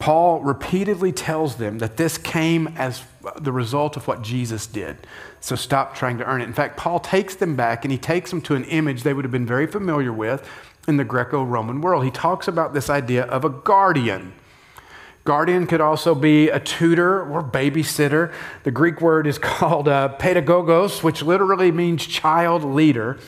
Paul 0.00 0.40
repeatedly 0.40 1.12
tells 1.12 1.56
them 1.56 1.78
that 1.78 1.98
this 1.98 2.16
came 2.16 2.68
as 2.68 3.02
the 3.38 3.52
result 3.52 3.98
of 3.98 4.08
what 4.08 4.22
Jesus 4.22 4.66
did. 4.66 4.96
So 5.40 5.56
stop 5.56 5.94
trying 5.94 6.16
to 6.18 6.24
earn 6.24 6.40
it. 6.40 6.44
In 6.44 6.54
fact, 6.54 6.78
Paul 6.78 7.00
takes 7.00 7.34
them 7.34 7.54
back 7.54 7.84
and 7.84 7.92
he 7.92 7.98
takes 7.98 8.30
them 8.30 8.40
to 8.42 8.54
an 8.54 8.64
image 8.64 9.02
they 9.02 9.12
would 9.12 9.26
have 9.26 9.32
been 9.32 9.46
very 9.46 9.66
familiar 9.66 10.12
with 10.12 10.48
in 10.88 10.96
the 10.96 11.04
Greco 11.04 11.42
Roman 11.44 11.82
world. 11.82 12.04
He 12.04 12.10
talks 12.10 12.48
about 12.48 12.72
this 12.72 12.88
idea 12.88 13.24
of 13.24 13.44
a 13.44 13.50
guardian. 13.50 14.32
Guardian 15.24 15.66
could 15.66 15.80
also 15.80 16.14
be 16.14 16.48
a 16.48 16.58
tutor 16.58 17.22
or 17.22 17.42
babysitter. 17.42 18.32
The 18.64 18.70
Greek 18.70 19.00
word 19.00 19.26
is 19.26 19.38
called 19.38 19.88
uh, 19.88 20.16
pedagogos, 20.18 21.02
which 21.02 21.22
literally 21.22 21.70
means 21.70 22.06
child 22.06 22.64
leader. 22.64 23.18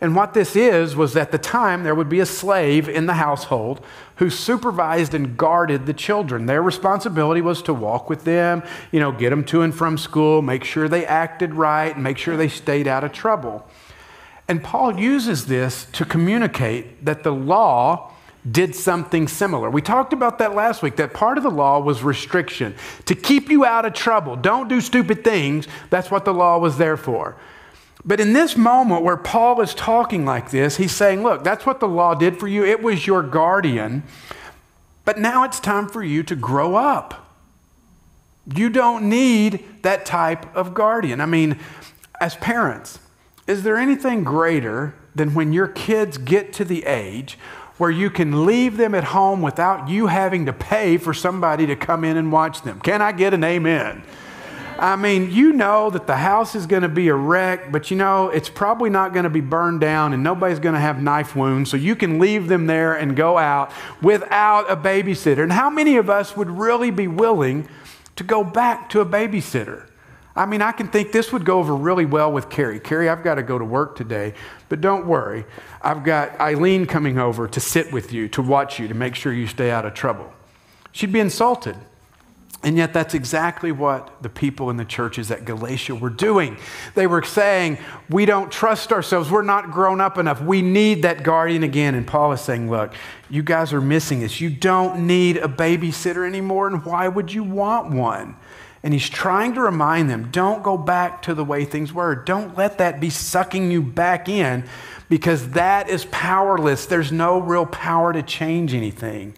And 0.00 0.16
what 0.16 0.34
this 0.34 0.56
is 0.56 0.96
was 0.96 1.16
at 1.16 1.32
the 1.32 1.38
time 1.38 1.82
there 1.82 1.94
would 1.94 2.08
be 2.08 2.20
a 2.20 2.26
slave 2.26 2.88
in 2.88 3.06
the 3.06 3.14
household 3.14 3.84
who 4.16 4.28
supervised 4.28 5.14
and 5.14 5.36
guarded 5.36 5.86
the 5.86 5.94
children. 5.94 6.46
Their 6.46 6.62
responsibility 6.62 7.40
was 7.40 7.62
to 7.62 7.74
walk 7.74 8.10
with 8.10 8.24
them, 8.24 8.62
you 8.92 9.00
know, 9.00 9.12
get 9.12 9.30
them 9.30 9.44
to 9.44 9.62
and 9.62 9.74
from 9.74 9.96
school, 9.96 10.42
make 10.42 10.64
sure 10.64 10.88
they 10.88 11.06
acted 11.06 11.54
right, 11.54 11.98
make 11.98 12.18
sure 12.18 12.36
they 12.36 12.48
stayed 12.48 12.86
out 12.86 13.04
of 13.04 13.12
trouble. 13.12 13.66
And 14.46 14.62
Paul 14.62 14.98
uses 14.98 15.46
this 15.46 15.86
to 15.92 16.04
communicate 16.04 17.04
that 17.04 17.22
the 17.22 17.32
law 17.32 18.13
did 18.50 18.74
something 18.74 19.26
similar. 19.26 19.70
We 19.70 19.80
talked 19.80 20.12
about 20.12 20.38
that 20.38 20.54
last 20.54 20.82
week, 20.82 20.96
that 20.96 21.14
part 21.14 21.38
of 21.38 21.44
the 21.44 21.50
law 21.50 21.80
was 21.80 22.02
restriction 22.02 22.74
to 23.06 23.14
keep 23.14 23.48
you 23.48 23.64
out 23.64 23.84
of 23.86 23.94
trouble. 23.94 24.36
Don't 24.36 24.68
do 24.68 24.80
stupid 24.80 25.24
things. 25.24 25.66
That's 25.90 26.10
what 26.10 26.24
the 26.24 26.34
law 26.34 26.58
was 26.58 26.76
there 26.76 26.96
for. 26.96 27.36
But 28.04 28.20
in 28.20 28.34
this 28.34 28.54
moment 28.56 29.02
where 29.02 29.16
Paul 29.16 29.62
is 29.62 29.74
talking 29.74 30.26
like 30.26 30.50
this, 30.50 30.76
he's 30.76 30.92
saying, 30.92 31.22
Look, 31.22 31.42
that's 31.42 31.64
what 31.64 31.80
the 31.80 31.88
law 31.88 32.14
did 32.14 32.38
for 32.38 32.46
you. 32.46 32.64
It 32.64 32.82
was 32.82 33.06
your 33.06 33.22
guardian. 33.22 34.02
But 35.06 35.18
now 35.18 35.44
it's 35.44 35.60
time 35.60 35.88
for 35.88 36.02
you 36.02 36.22
to 36.24 36.36
grow 36.36 36.76
up. 36.76 37.30
You 38.54 38.68
don't 38.68 39.08
need 39.08 39.82
that 39.82 40.04
type 40.04 40.54
of 40.54 40.74
guardian. 40.74 41.20
I 41.20 41.26
mean, 41.26 41.58
as 42.20 42.34
parents, 42.36 42.98
is 43.46 43.62
there 43.62 43.76
anything 43.76 44.22
greater 44.22 44.94
than 45.14 45.34
when 45.34 45.52
your 45.52 45.68
kids 45.68 46.18
get 46.18 46.52
to 46.54 46.64
the 46.64 46.84
age 46.84 47.38
where 47.78 47.90
you 47.90 48.08
can 48.10 48.46
leave 48.46 48.76
them 48.76 48.94
at 48.94 49.04
home 49.04 49.42
without 49.42 49.88
you 49.88 50.06
having 50.06 50.46
to 50.46 50.52
pay 50.52 50.96
for 50.96 51.12
somebody 51.12 51.66
to 51.66 51.76
come 51.76 52.04
in 52.04 52.16
and 52.16 52.30
watch 52.30 52.62
them? 52.62 52.80
Can 52.80 53.02
I 53.02 53.12
get 53.12 53.34
an 53.34 53.42
amen? 53.42 54.02
I 54.78 54.96
mean, 54.96 55.30
you 55.30 55.52
know 55.52 55.90
that 55.90 56.06
the 56.06 56.16
house 56.16 56.54
is 56.56 56.66
going 56.66 56.82
to 56.82 56.88
be 56.88 57.08
a 57.08 57.14
wreck, 57.14 57.70
but 57.70 57.90
you 57.90 57.96
know 57.96 58.28
it's 58.28 58.48
probably 58.48 58.90
not 58.90 59.12
going 59.12 59.24
to 59.24 59.30
be 59.30 59.40
burned 59.40 59.80
down 59.80 60.12
and 60.12 60.22
nobody's 60.22 60.58
going 60.58 60.74
to 60.74 60.80
have 60.80 61.00
knife 61.00 61.36
wounds, 61.36 61.70
so 61.70 61.76
you 61.76 61.94
can 61.94 62.18
leave 62.18 62.48
them 62.48 62.66
there 62.66 62.94
and 62.94 63.14
go 63.14 63.38
out 63.38 63.70
without 64.02 64.70
a 64.70 64.76
babysitter. 64.76 65.42
And 65.42 65.52
how 65.52 65.70
many 65.70 65.96
of 65.96 66.10
us 66.10 66.36
would 66.36 66.50
really 66.50 66.90
be 66.90 67.06
willing 67.06 67.68
to 68.16 68.24
go 68.24 68.42
back 68.42 68.88
to 68.90 69.00
a 69.00 69.06
babysitter? 69.06 69.86
I 70.36 70.46
mean, 70.46 70.62
I 70.62 70.72
can 70.72 70.88
think 70.88 71.12
this 71.12 71.32
would 71.32 71.44
go 71.44 71.60
over 71.60 71.76
really 71.76 72.06
well 72.06 72.32
with 72.32 72.50
Carrie. 72.50 72.80
Carrie, 72.80 73.08
I've 73.08 73.22
got 73.22 73.36
to 73.36 73.42
go 73.42 73.56
to 73.56 73.64
work 73.64 73.94
today, 73.94 74.34
but 74.68 74.80
don't 74.80 75.06
worry. 75.06 75.44
I've 75.80 76.02
got 76.02 76.38
Eileen 76.40 76.86
coming 76.86 77.18
over 77.18 77.46
to 77.46 77.60
sit 77.60 77.92
with 77.92 78.12
you, 78.12 78.28
to 78.30 78.42
watch 78.42 78.80
you, 78.80 78.88
to 78.88 78.94
make 78.94 79.14
sure 79.14 79.32
you 79.32 79.46
stay 79.46 79.70
out 79.70 79.84
of 79.84 79.94
trouble. 79.94 80.32
She'd 80.90 81.12
be 81.12 81.20
insulted. 81.20 81.76
And 82.64 82.78
yet, 82.78 82.94
that's 82.94 83.12
exactly 83.12 83.72
what 83.72 84.22
the 84.22 84.30
people 84.30 84.70
in 84.70 84.78
the 84.78 84.86
churches 84.86 85.30
at 85.30 85.44
Galatia 85.44 85.94
were 85.94 86.08
doing. 86.08 86.56
They 86.94 87.06
were 87.06 87.22
saying, 87.22 87.76
We 88.08 88.24
don't 88.24 88.50
trust 88.50 88.90
ourselves. 88.90 89.30
We're 89.30 89.42
not 89.42 89.70
grown 89.70 90.00
up 90.00 90.16
enough. 90.16 90.40
We 90.40 90.62
need 90.62 91.02
that 91.02 91.22
guardian 91.22 91.62
again. 91.62 91.94
And 91.94 92.06
Paul 92.06 92.32
is 92.32 92.40
saying, 92.40 92.70
Look, 92.70 92.94
you 93.28 93.42
guys 93.42 93.74
are 93.74 93.82
missing 93.82 94.20
this. 94.20 94.40
You 94.40 94.48
don't 94.48 95.06
need 95.06 95.36
a 95.36 95.46
babysitter 95.46 96.26
anymore. 96.26 96.66
And 96.66 96.82
why 96.86 97.06
would 97.06 97.30
you 97.30 97.44
want 97.44 97.90
one? 97.90 98.34
And 98.84 98.92
he's 98.92 99.08
trying 99.08 99.54
to 99.54 99.62
remind 99.62 100.10
them 100.10 100.30
don't 100.30 100.62
go 100.62 100.76
back 100.76 101.22
to 101.22 101.34
the 101.34 101.42
way 101.42 101.64
things 101.64 101.92
were. 101.92 102.14
Don't 102.14 102.56
let 102.56 102.78
that 102.78 103.00
be 103.00 103.08
sucking 103.08 103.70
you 103.70 103.80
back 103.80 104.28
in 104.28 104.68
because 105.08 105.50
that 105.50 105.88
is 105.88 106.04
powerless. 106.10 106.84
There's 106.84 107.10
no 107.10 107.40
real 107.40 107.64
power 107.64 108.12
to 108.12 108.22
change 108.22 108.74
anything. 108.74 109.34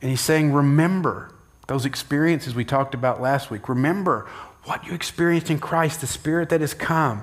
And 0.00 0.10
he's 0.10 0.22
saying, 0.22 0.54
Remember 0.54 1.30
those 1.66 1.84
experiences 1.84 2.54
we 2.54 2.64
talked 2.64 2.94
about 2.94 3.20
last 3.20 3.50
week. 3.50 3.68
Remember 3.68 4.26
what 4.64 4.86
you 4.86 4.94
experienced 4.94 5.50
in 5.50 5.58
Christ, 5.58 6.00
the 6.00 6.06
Spirit 6.06 6.48
that 6.48 6.62
has 6.62 6.72
come. 6.72 7.22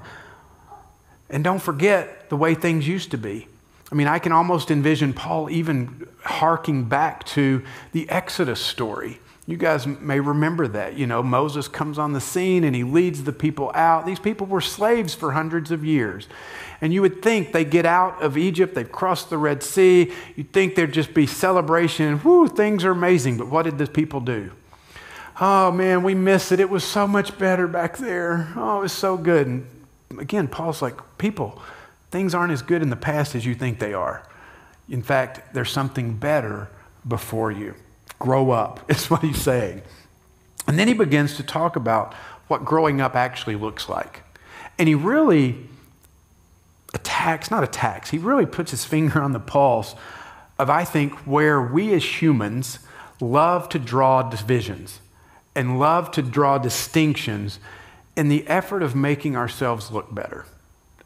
And 1.27 1.43
don't 1.43 1.61
forget 1.61 2.29
the 2.29 2.37
way 2.37 2.53
things 2.53 2.87
used 2.87 3.09
to 3.11 3.17
be. 3.17 3.47
I 3.91 3.95
mean, 3.95 4.07
I 4.07 4.19
can 4.19 4.31
almost 4.31 4.69
envision 4.69 5.11
Paul 5.11 5.49
even 5.49 6.07
harking 6.23 6.85
back 6.85 7.23
to 7.25 7.63
the 7.93 8.07
Exodus 8.09 8.61
story. 8.61 9.20
You 9.47 9.57
guys 9.57 9.87
may 9.87 10.19
remember 10.19 10.67
that. 10.67 10.97
You 10.97 11.07
know, 11.07 11.23
Moses 11.23 11.67
comes 11.67 11.97
on 11.97 12.13
the 12.13 12.21
scene 12.21 12.63
and 12.63 12.75
he 12.75 12.83
leads 12.83 13.23
the 13.23 13.33
people 13.33 13.71
out. 13.73 14.05
These 14.05 14.19
people 14.19 14.47
were 14.47 14.61
slaves 14.61 15.15
for 15.15 15.31
hundreds 15.31 15.71
of 15.71 15.83
years. 15.83 16.27
And 16.79 16.93
you 16.93 17.01
would 17.01 17.21
think 17.21 17.51
they 17.51 17.65
get 17.65 17.85
out 17.85 18.21
of 18.21 18.37
Egypt, 18.37 18.75
they've 18.75 18.91
crossed 18.91 19.29
the 19.29 19.37
Red 19.37 19.63
Sea. 19.63 20.11
You'd 20.35 20.53
think 20.53 20.75
there'd 20.75 20.93
just 20.93 21.13
be 21.13 21.27
celebration. 21.27 22.17
Whoo, 22.19 22.47
things 22.47 22.85
are 22.85 22.91
amazing. 22.91 23.37
But 23.37 23.47
what 23.47 23.63
did 23.63 23.77
the 23.77 23.87
people 23.87 24.19
do? 24.19 24.51
Oh 25.39 25.71
man, 25.71 26.03
we 26.03 26.13
miss 26.13 26.51
it. 26.51 26.59
It 26.59 26.69
was 26.69 26.83
so 26.83 27.07
much 27.07 27.37
better 27.37 27.67
back 27.67 27.97
there. 27.97 28.51
Oh, 28.55 28.79
it 28.79 28.81
was 28.81 28.91
so 28.91 29.17
good. 29.17 29.47
And 29.47 29.65
again, 30.19 30.47
Paul's 30.47 30.81
like, 30.81 30.99
people, 31.17 31.61
things 32.11 32.35
aren't 32.35 32.53
as 32.53 32.61
good 32.61 32.81
in 32.81 32.89
the 32.89 32.95
past 32.95 33.33
as 33.35 33.45
you 33.45 33.55
think 33.55 33.79
they 33.79 33.93
are. 33.93 34.23
In 34.89 35.01
fact, 35.01 35.53
there's 35.53 35.71
something 35.71 36.15
better 36.15 36.69
before 37.07 37.51
you. 37.51 37.75
Grow 38.21 38.51
up, 38.51 38.79
is 38.89 39.09
what 39.09 39.21
he's 39.21 39.41
saying. 39.41 39.81
And 40.67 40.77
then 40.77 40.87
he 40.87 40.93
begins 40.93 41.35
to 41.37 41.43
talk 41.43 41.75
about 41.75 42.13
what 42.47 42.63
growing 42.63 43.01
up 43.01 43.15
actually 43.15 43.55
looks 43.55 43.89
like. 43.89 44.23
And 44.77 44.87
he 44.87 44.95
really 44.95 45.57
attacks, 46.93 47.49
not 47.49 47.63
attacks, 47.63 48.11
he 48.11 48.17
really 48.17 48.45
puts 48.45 48.71
his 48.71 48.85
finger 48.85 49.21
on 49.21 49.31
the 49.31 49.39
pulse 49.39 49.95
of, 50.59 50.69
I 50.69 50.85
think, 50.85 51.13
where 51.25 51.61
we 51.61 51.93
as 51.93 52.21
humans 52.21 52.79
love 53.19 53.69
to 53.69 53.79
draw 53.79 54.21
divisions 54.23 54.99
and 55.55 55.79
love 55.79 56.11
to 56.11 56.21
draw 56.21 56.57
distinctions 56.57 57.59
in 58.15 58.29
the 58.29 58.47
effort 58.47 58.83
of 58.83 58.95
making 58.95 59.35
ourselves 59.35 59.91
look 59.91 60.13
better 60.13 60.45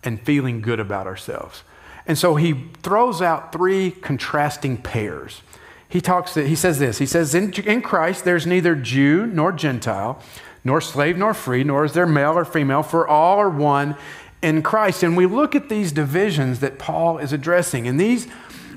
and 0.03 0.21
feeling 0.21 0.61
good 0.61 0.79
about 0.79 1.07
ourselves. 1.07 1.63
And 2.07 2.17
so 2.17 2.35
he 2.35 2.65
throws 2.83 3.21
out 3.21 3.51
three 3.51 3.91
contrasting 3.91 4.77
pairs. 4.77 5.41
He 5.87 6.01
talks 6.01 6.35
he 6.35 6.55
says 6.55 6.79
this. 6.79 6.97
He 6.97 7.05
says 7.05 7.35
in, 7.35 7.53
in 7.53 7.81
Christ 7.81 8.25
there's 8.25 8.45
neither 8.47 8.75
Jew 8.75 9.25
nor 9.25 9.51
Gentile, 9.51 10.21
nor 10.63 10.81
slave 10.81 11.17
nor 11.17 11.33
free, 11.33 11.63
nor 11.63 11.85
is 11.85 11.93
there 11.93 12.07
male 12.07 12.37
or 12.37 12.45
female, 12.45 12.83
for 12.83 13.07
all 13.07 13.37
are 13.39 13.49
one 13.49 13.95
in 14.41 14.61
Christ. 14.61 15.03
And 15.03 15.15
we 15.15 15.25
look 15.25 15.55
at 15.55 15.69
these 15.69 15.91
divisions 15.91 16.59
that 16.59 16.79
Paul 16.79 17.17
is 17.19 17.33
addressing, 17.33 17.87
and 17.87 17.99
these 17.99 18.27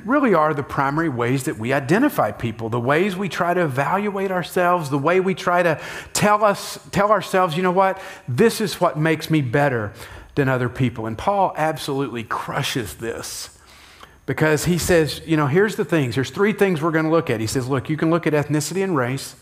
really 0.04 0.34
are 0.34 0.54
the 0.54 0.62
primary 0.62 1.08
ways 1.08 1.44
that 1.44 1.58
we 1.58 1.72
identify 1.72 2.30
people, 2.30 2.68
the 2.68 2.80
ways 2.80 3.16
we 3.16 3.28
try 3.28 3.52
to 3.54 3.62
evaluate 3.64 4.30
ourselves, 4.30 4.90
the 4.90 4.98
way 4.98 5.20
we 5.20 5.34
try 5.34 5.62
to 5.62 5.80
tell 6.12 6.44
us 6.44 6.78
tell 6.90 7.10
ourselves, 7.10 7.56
you 7.56 7.62
know 7.62 7.72
what? 7.72 8.00
This 8.26 8.60
is 8.60 8.80
what 8.80 8.98
makes 8.98 9.30
me 9.30 9.42
better 9.42 9.92
than 10.34 10.48
other 10.48 10.68
people. 10.68 11.06
And 11.06 11.18
Paul 11.18 11.52
absolutely 11.56 12.24
crushes 12.24 12.94
this. 12.94 13.57
Because 14.28 14.66
he 14.66 14.76
says, 14.76 15.22
you 15.24 15.38
know, 15.38 15.46
here's 15.46 15.76
the 15.76 15.86
things. 15.86 16.14
There's 16.14 16.28
three 16.28 16.52
things 16.52 16.82
we're 16.82 16.90
going 16.90 17.06
to 17.06 17.10
look 17.10 17.30
at. 17.30 17.40
He 17.40 17.46
says, 17.46 17.66
look, 17.66 17.88
you 17.88 17.96
can 17.96 18.10
look 18.10 18.26
at 18.26 18.34
ethnicity 18.34 18.84
and 18.84 18.94
race. 18.94 19.34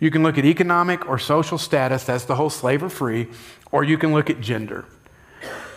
You 0.00 0.10
can 0.10 0.22
look 0.22 0.38
at 0.38 0.46
economic 0.46 1.06
or 1.06 1.18
social 1.18 1.58
status, 1.58 2.04
that's 2.04 2.24
the 2.24 2.34
whole 2.34 2.48
slave 2.48 2.82
or 2.82 2.88
free, 2.88 3.28
or 3.70 3.84
you 3.84 3.98
can 3.98 4.14
look 4.14 4.30
at 4.30 4.40
gender. 4.40 4.86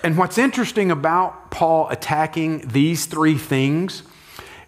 And 0.06 0.18
what's 0.18 0.38
interesting 0.38 0.90
about 0.90 1.52
Paul 1.52 1.90
attacking 1.90 2.70
these 2.70 3.08
three 3.08 3.38
things 3.38 4.04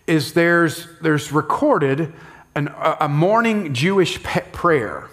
is 0.06 0.34
there's, 0.34 0.86
there's 1.02 1.32
recorded 1.32 2.14
an, 2.56 2.68
a 3.00 3.08
morning 3.08 3.74
Jewish 3.74 4.22
prayer. 4.22 5.10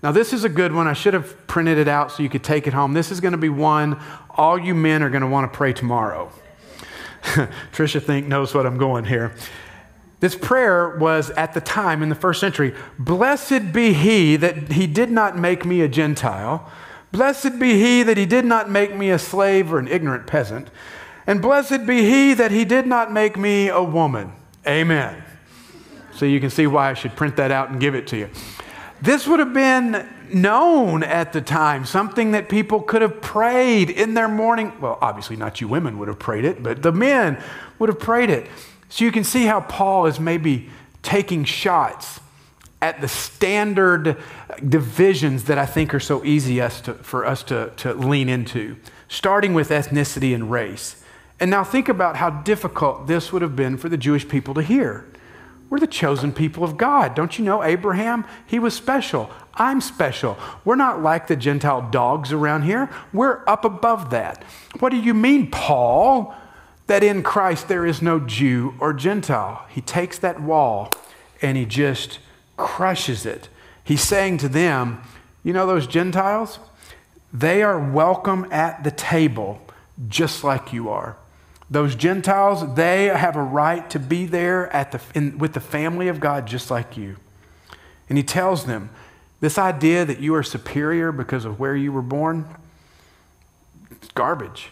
Now, 0.00 0.12
this 0.12 0.32
is 0.32 0.44
a 0.44 0.48
good 0.48 0.72
one. 0.72 0.86
I 0.86 0.92
should 0.92 1.14
have 1.14 1.48
printed 1.48 1.76
it 1.76 1.88
out 1.88 2.12
so 2.12 2.22
you 2.22 2.28
could 2.28 2.44
take 2.44 2.68
it 2.68 2.72
home. 2.72 2.92
This 2.92 3.10
is 3.10 3.18
going 3.18 3.32
to 3.32 3.38
be 3.38 3.48
one 3.48 4.00
all 4.30 4.56
you 4.56 4.76
men 4.76 5.02
are 5.02 5.10
going 5.10 5.22
to 5.22 5.28
want 5.28 5.52
to 5.52 5.56
pray 5.56 5.72
tomorrow. 5.72 6.30
Trisha 7.72 8.02
think 8.02 8.26
knows 8.26 8.54
what 8.54 8.66
I'm 8.66 8.78
going 8.78 9.04
here. 9.04 9.34
This 10.20 10.34
prayer 10.34 10.96
was 10.96 11.30
at 11.30 11.52
the 11.52 11.60
time 11.60 12.02
in 12.02 12.08
the 12.08 12.14
first 12.14 12.40
century 12.40 12.74
Blessed 12.98 13.72
be 13.72 13.92
he 13.92 14.36
that 14.36 14.72
he 14.72 14.86
did 14.86 15.10
not 15.10 15.36
make 15.36 15.64
me 15.64 15.82
a 15.82 15.88
Gentile 15.88 16.70
Blessed 17.12 17.58
be 17.58 17.74
he 17.74 18.02
that 18.02 18.16
he 18.16 18.26
did 18.26 18.44
not 18.44 18.70
make 18.70 18.94
me 18.94 19.10
a 19.10 19.18
slave 19.18 19.72
or 19.72 19.78
an 19.78 19.88
ignorant 19.88 20.26
peasant. 20.26 20.68
And 21.26 21.40
blessed 21.40 21.86
be 21.86 22.02
he 22.02 22.34
that 22.34 22.50
he 22.50 22.64
did 22.64 22.86
not 22.86 23.12
make 23.12 23.36
me 23.36 23.68
a 23.68 23.82
woman. 23.82 24.32
Amen. 24.66 25.24
So 26.12 26.26
you 26.26 26.40
can 26.40 26.50
see 26.50 26.66
why 26.66 26.90
I 26.90 26.94
should 26.94 27.16
print 27.16 27.36
that 27.36 27.50
out 27.50 27.70
and 27.70 27.80
give 27.80 27.94
it 27.94 28.06
to 28.08 28.16
you. 28.16 28.28
This 29.02 29.26
would 29.26 29.40
have 29.40 29.52
been 29.52 30.08
known 30.32 31.02
at 31.02 31.32
the 31.32 31.40
time, 31.40 31.84
something 31.84 32.32
that 32.32 32.48
people 32.48 32.80
could 32.80 33.02
have 33.02 33.20
prayed 33.20 33.90
in 33.90 34.14
their 34.14 34.28
morning. 34.28 34.72
Well, 34.80 34.98
obviously, 35.00 35.36
not 35.36 35.60
you 35.60 35.68
women 35.68 35.98
would 35.98 36.08
have 36.08 36.18
prayed 36.18 36.44
it, 36.44 36.62
but 36.62 36.82
the 36.82 36.92
men 36.92 37.42
would 37.78 37.88
have 37.88 38.00
prayed 38.00 38.30
it. 38.30 38.46
So 38.88 39.04
you 39.04 39.12
can 39.12 39.24
see 39.24 39.46
how 39.46 39.60
Paul 39.60 40.06
is 40.06 40.18
maybe 40.18 40.70
taking 41.02 41.44
shots 41.44 42.20
at 42.82 43.00
the 43.00 43.08
standard 43.08 44.16
divisions 44.66 45.44
that 45.44 45.58
I 45.58 45.66
think 45.66 45.94
are 45.94 46.00
so 46.00 46.24
easy 46.24 46.60
us 46.60 46.80
to, 46.82 46.94
for 46.94 47.24
us 47.24 47.42
to, 47.44 47.72
to 47.78 47.94
lean 47.94 48.28
into, 48.28 48.76
starting 49.08 49.54
with 49.54 49.70
ethnicity 49.70 50.34
and 50.34 50.50
race. 50.50 51.02
And 51.40 51.50
now 51.50 51.64
think 51.64 51.88
about 51.88 52.16
how 52.16 52.30
difficult 52.30 53.06
this 53.06 53.32
would 53.32 53.42
have 53.42 53.56
been 53.56 53.76
for 53.76 53.88
the 53.88 53.96
Jewish 53.96 54.28
people 54.28 54.54
to 54.54 54.62
hear. 54.62 55.06
We're 55.68 55.80
the 55.80 55.86
chosen 55.86 56.32
people 56.32 56.62
of 56.62 56.76
God. 56.76 57.14
Don't 57.14 57.38
you 57.38 57.44
know 57.44 57.62
Abraham? 57.62 58.24
He 58.46 58.58
was 58.58 58.74
special. 58.74 59.30
I'm 59.54 59.80
special. 59.80 60.38
We're 60.64 60.76
not 60.76 61.02
like 61.02 61.26
the 61.26 61.36
Gentile 61.36 61.88
dogs 61.90 62.32
around 62.32 62.62
here. 62.62 62.88
We're 63.12 63.42
up 63.48 63.64
above 63.64 64.10
that. 64.10 64.44
What 64.78 64.90
do 64.90 64.98
you 64.98 65.14
mean, 65.14 65.50
Paul, 65.50 66.34
that 66.86 67.02
in 67.02 67.22
Christ 67.22 67.68
there 67.68 67.84
is 67.84 68.00
no 68.00 68.20
Jew 68.20 68.74
or 68.78 68.92
Gentile? 68.92 69.66
He 69.68 69.80
takes 69.80 70.18
that 70.18 70.40
wall 70.40 70.92
and 71.42 71.56
he 71.56 71.64
just 71.64 72.20
crushes 72.56 73.26
it. 73.26 73.48
He's 73.82 74.02
saying 74.02 74.38
to 74.38 74.48
them, 74.48 75.02
You 75.42 75.52
know 75.52 75.66
those 75.66 75.86
Gentiles? 75.86 76.58
They 77.32 77.62
are 77.62 77.78
welcome 77.78 78.46
at 78.52 78.84
the 78.84 78.90
table 78.90 79.60
just 80.08 80.44
like 80.44 80.72
you 80.72 80.88
are. 80.88 81.16
Those 81.68 81.96
Gentiles, 81.96 82.74
they 82.74 83.06
have 83.06 83.36
a 83.36 83.42
right 83.42 83.88
to 83.90 83.98
be 83.98 84.26
there 84.26 84.72
at 84.72 84.92
the, 84.92 85.00
in, 85.14 85.38
with 85.38 85.52
the 85.52 85.60
family 85.60 86.08
of 86.08 86.20
God 86.20 86.46
just 86.46 86.70
like 86.70 86.96
you. 86.96 87.16
And 88.08 88.16
he 88.16 88.24
tells 88.24 88.66
them 88.66 88.90
this 89.40 89.58
idea 89.58 90.04
that 90.04 90.20
you 90.20 90.34
are 90.34 90.42
superior 90.42 91.12
because 91.12 91.44
of 91.44 91.58
where 91.58 91.76
you 91.76 91.92
were 91.92 92.02
born, 92.02 92.46
It's 93.90 94.08
garbage. 94.12 94.70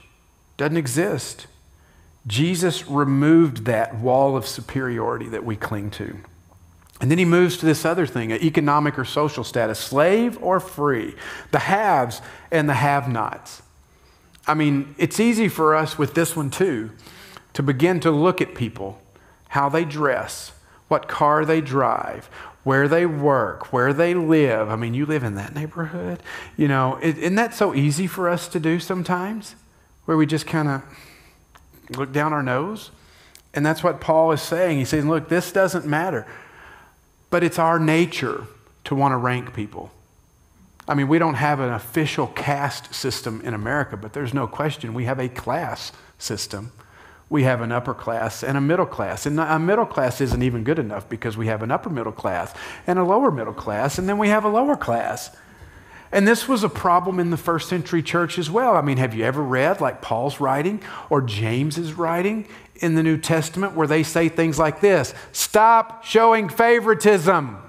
Doesn't 0.57 0.77
exist. 0.77 1.47
Jesus 2.27 2.89
removed 2.89 3.65
that 3.67 3.97
wall 3.97 4.37
of 4.37 4.47
superiority 4.47 5.29
that 5.29 5.45
we 5.45 5.57
cling 5.57 5.91
to. 5.93 6.17
And 7.01 7.11
then 7.11 7.19
he 7.19 7.25
moves 7.25 7.57
to 7.59 7.67
this 7.67 7.85
other 7.85 8.07
thing 8.07 8.31
economic 8.31 8.99
or 8.99 9.05
social 9.05 9.45
status, 9.45 9.79
slave 9.79 10.39
or 10.41 10.61
free, 10.61 11.15
the 11.51 11.59
haves 11.59 12.23
and 12.51 12.69
the 12.69 12.75
have 12.75 13.09
nots. 13.09 13.63
I 14.47 14.55
mean, 14.55 14.95
it's 14.99 15.19
easy 15.19 15.49
for 15.49 15.75
us 15.75 15.99
with 15.99 16.15
this 16.15 16.37
one 16.37 16.51
too 16.51 16.91
to 17.55 17.63
begin 17.63 18.01
to 18.01 18.11
look 18.11 18.41
at 18.41 18.55
people, 18.55 19.01
how 19.49 19.69
they 19.69 19.85
dress, 19.85 20.53
what 20.89 21.09
car 21.09 21.45
they 21.45 21.61
drive, 21.61 22.27
where 22.65 22.89
they 22.89 23.07
work, 23.07 23.73
where 23.73 23.93
they 23.93 24.15
live. 24.15 24.69
I 24.69 24.77
mean, 24.77 24.95
you 24.95 25.07
live 25.07 25.23
in 25.23 25.35
that 25.37 25.55
neighborhood. 25.55 26.23
You 26.57 26.69
know, 26.69 26.99
isn't 27.01 27.35
that 27.37 27.55
so 27.55 27.75
easy 27.75 28.07
for 28.07 28.29
us 28.29 28.49
to 28.49 28.61
do 28.61 28.81
sometimes? 28.81 29.55
Where 30.05 30.17
we 30.17 30.27
just 30.27 30.47
kind 30.47 30.69
of 30.69 30.83
look 31.97 32.13
down 32.13 32.33
our 32.33 32.43
nose? 32.43 32.91
And 33.55 33.65
that's 33.65 33.85
what 33.85 34.01
Paul 34.01 34.33
is 34.33 34.43
saying. 34.43 34.79
He's 34.79 34.89
saying, 34.89 35.09
look, 35.09 35.29
this 35.29 35.53
doesn't 35.53 35.87
matter. 35.87 36.27
But 37.31 37.45
it's 37.45 37.59
our 37.59 37.79
nature 37.79 38.47
to 38.85 38.95
want 38.95 39.13
to 39.13 39.17
rank 39.17 39.55
people. 39.55 39.93
I 40.87 40.95
mean, 40.95 41.09
we 41.09 41.19
don't 41.19 41.35
have 41.35 41.61
an 41.61 41.73
official 41.73 42.27
caste 42.27 42.95
system 42.95 43.41
in 43.43 43.55
America, 43.55 43.97
but 43.97 44.13
there's 44.13 44.35
no 44.35 44.47
question 44.47 44.93
we 44.93 45.05
have 45.05 45.19
a 45.19 45.29
class 45.29 45.93
system. 46.19 46.73
We 47.31 47.45
have 47.45 47.63
an 47.63 47.73
upper 47.73 47.95
class 47.95 48.45
and 48.45 48.59
a 48.59 48.61
middle 48.61 48.87
class. 48.87 49.25
And 49.25 49.41
a 49.41 49.59
middle 49.59 49.87
class 49.87 50.21
isn't 50.21 50.43
even 50.43 50.63
good 50.63 50.79
enough 50.79 51.09
because 51.09 51.37
we 51.37 51.47
have 51.47 51.63
an 51.63 51.71
upper 51.71 51.89
middle 51.89 52.13
class 52.13 52.55
and 52.87 52.99
a 52.99 53.05
lower 53.05 53.31
middle 53.31 53.55
class, 53.55 53.99
and 53.99 54.09
then 54.09 54.19
we 54.19 54.29
have 54.29 54.45
a 54.45 54.49
lower 54.49 54.77
class. 54.77 55.35
And 56.13 56.29
this 56.29 56.47
was 56.47 56.63
a 56.63 56.69
problem 56.69 57.19
in 57.19 57.31
the 57.31 57.37
first 57.37 57.69
century 57.69 58.03
church 58.03 58.39
as 58.39 58.49
well. 58.49 58.77
I 58.77 58.83
mean, 58.83 58.99
have 58.99 59.15
you 59.15 59.25
ever 59.25 59.43
read 59.43 59.81
like 59.81 60.01
Paul's 60.01 60.39
writing 60.39 60.81
or 61.11 61.23
James's 61.23 61.95
writing 61.95 62.47
in 62.77 62.95
the 62.95 63.03
New 63.03 63.17
Testament 63.17 63.75
where 63.75 63.87
they 63.87 64.03
say 64.03 64.29
things 64.29 64.59
like 64.59 64.81
this 64.81 65.15
Stop 65.33 66.05
showing 66.05 66.49
favoritism. 66.49 67.64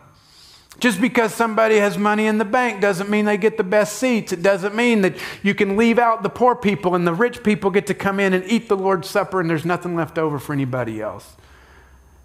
Just 0.79 0.99
because 0.99 1.33
somebody 1.33 1.77
has 1.77 1.97
money 1.97 2.27
in 2.27 2.37
the 2.37 2.45
bank 2.45 2.81
doesn't 2.81 3.09
mean 3.09 3.25
they 3.25 3.37
get 3.37 3.57
the 3.57 3.63
best 3.63 3.97
seats. 3.97 4.33
It 4.33 4.43
doesn't 4.43 4.75
mean 4.75 5.01
that 5.01 5.15
you 5.41 5.55
can 5.55 5.77
leave 5.77 5.97
out 5.97 6.21
the 6.21 6.29
poor 6.29 6.55
people 6.55 6.95
and 6.95 7.07
the 7.07 7.13
rich 7.13 7.43
people 7.43 7.71
get 7.71 7.87
to 7.87 7.93
come 7.93 8.19
in 8.19 8.33
and 8.33 8.43
eat 8.45 8.67
the 8.67 8.75
Lord's 8.75 9.09
Supper 9.09 9.39
and 9.39 9.49
there's 9.49 9.65
nothing 9.65 9.95
left 9.95 10.17
over 10.17 10.37
for 10.37 10.53
anybody 10.53 11.01
else. 11.01 11.35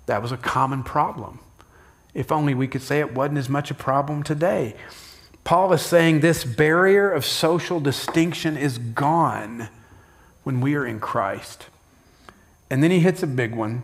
That 0.07 0.21
was 0.21 0.33
a 0.33 0.37
common 0.37 0.83
problem. 0.83 1.39
If 2.13 2.33
only 2.33 2.55
we 2.55 2.67
could 2.67 2.83
say 2.83 2.99
it 2.99 3.15
wasn't 3.15 3.39
as 3.39 3.49
much 3.49 3.71
a 3.71 3.75
problem 3.75 4.25
today. 4.25 4.75
Paul 5.45 5.73
is 5.73 5.83
saying 5.83 6.21
this 6.21 6.45
barrier 6.45 7.11
of 7.11 7.25
social 7.25 7.81
distinction 7.81 8.57
is 8.57 8.79
gone 8.79 9.69
when 10.43 10.61
we 10.61 10.75
are 10.75 10.85
in 10.85 11.01
Christ. 11.01 11.67
And 12.69 12.83
then 12.83 12.91
he 12.91 13.01
hits 13.01 13.23
a 13.23 13.27
big 13.27 13.55
one. 13.55 13.83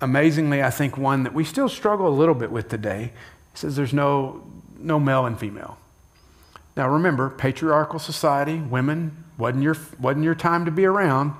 Amazingly, 0.00 0.62
I 0.62 0.70
think 0.70 0.96
one 0.96 1.22
that 1.24 1.34
we 1.34 1.44
still 1.44 1.68
struggle 1.68 2.08
a 2.08 2.10
little 2.10 2.34
bit 2.34 2.50
with 2.50 2.68
today. 2.68 3.12
He 3.54 3.58
says 3.58 3.76
there's 3.76 3.94
no, 3.94 4.44
no 4.78 5.00
male 5.00 5.24
and 5.24 5.38
female. 5.38 5.78
Now 6.76 6.88
remember, 6.90 7.30
patriarchal 7.30 8.00
society, 8.00 8.58
women, 8.58 9.24
wasn't 9.38 9.62
your, 9.62 9.76
wasn't 9.98 10.24
your 10.24 10.34
time 10.34 10.64
to 10.64 10.70
be 10.70 10.84
around. 10.84 11.32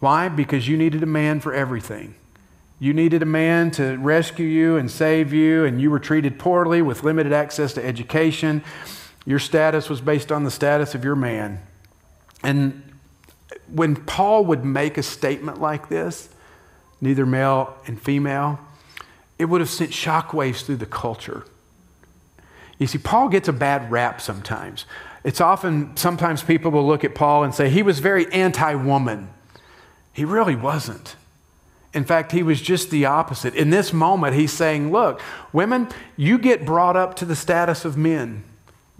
Why? 0.00 0.28
Because 0.28 0.68
you 0.68 0.76
needed 0.76 1.02
a 1.02 1.06
man 1.06 1.40
for 1.40 1.52
everything. 1.52 2.14
You 2.78 2.94
needed 2.94 3.22
a 3.22 3.26
man 3.26 3.72
to 3.72 3.96
rescue 3.96 4.46
you 4.46 4.76
and 4.76 4.88
save 4.88 5.32
you, 5.32 5.64
and 5.64 5.80
you 5.80 5.90
were 5.90 5.98
treated 5.98 6.38
poorly 6.38 6.80
with 6.80 7.02
limited 7.02 7.32
access 7.32 7.72
to 7.72 7.84
education. 7.84 8.62
Your 9.26 9.40
status 9.40 9.90
was 9.90 10.00
based 10.00 10.30
on 10.30 10.44
the 10.44 10.50
status 10.50 10.94
of 10.94 11.04
your 11.04 11.16
man. 11.16 11.60
And 12.44 12.84
when 13.66 13.96
Paul 13.96 14.44
would 14.44 14.64
make 14.64 14.96
a 14.96 15.02
statement 15.02 15.60
like 15.60 15.88
this, 15.88 16.28
neither 17.00 17.26
male 17.26 17.76
and 17.86 18.00
female, 18.00 18.60
it 19.38 19.46
would 19.46 19.60
have 19.60 19.70
sent 19.70 19.90
shockwaves 19.90 20.64
through 20.64 20.76
the 20.76 20.86
culture. 20.86 21.44
You 22.78 22.86
see, 22.86 22.98
Paul 22.98 23.28
gets 23.28 23.48
a 23.48 23.52
bad 23.52 23.90
rap 23.90 24.20
sometimes. 24.20 24.84
It's 25.24 25.40
often, 25.40 25.96
sometimes 25.96 26.42
people 26.42 26.70
will 26.70 26.86
look 26.86 27.04
at 27.04 27.14
Paul 27.14 27.44
and 27.44 27.54
say, 27.54 27.68
he 27.68 27.82
was 27.82 27.98
very 27.98 28.32
anti 28.32 28.74
woman. 28.74 29.28
He 30.12 30.24
really 30.24 30.56
wasn't. 30.56 31.16
In 31.94 32.04
fact, 32.04 32.32
he 32.32 32.42
was 32.42 32.60
just 32.60 32.90
the 32.90 33.06
opposite. 33.06 33.54
In 33.54 33.70
this 33.70 33.92
moment, 33.92 34.34
he's 34.34 34.52
saying, 34.52 34.92
Look, 34.92 35.20
women, 35.52 35.88
you 36.16 36.38
get 36.38 36.66
brought 36.66 36.96
up 36.96 37.14
to 37.16 37.24
the 37.24 37.36
status 37.36 37.84
of 37.84 37.96
men. 37.96 38.44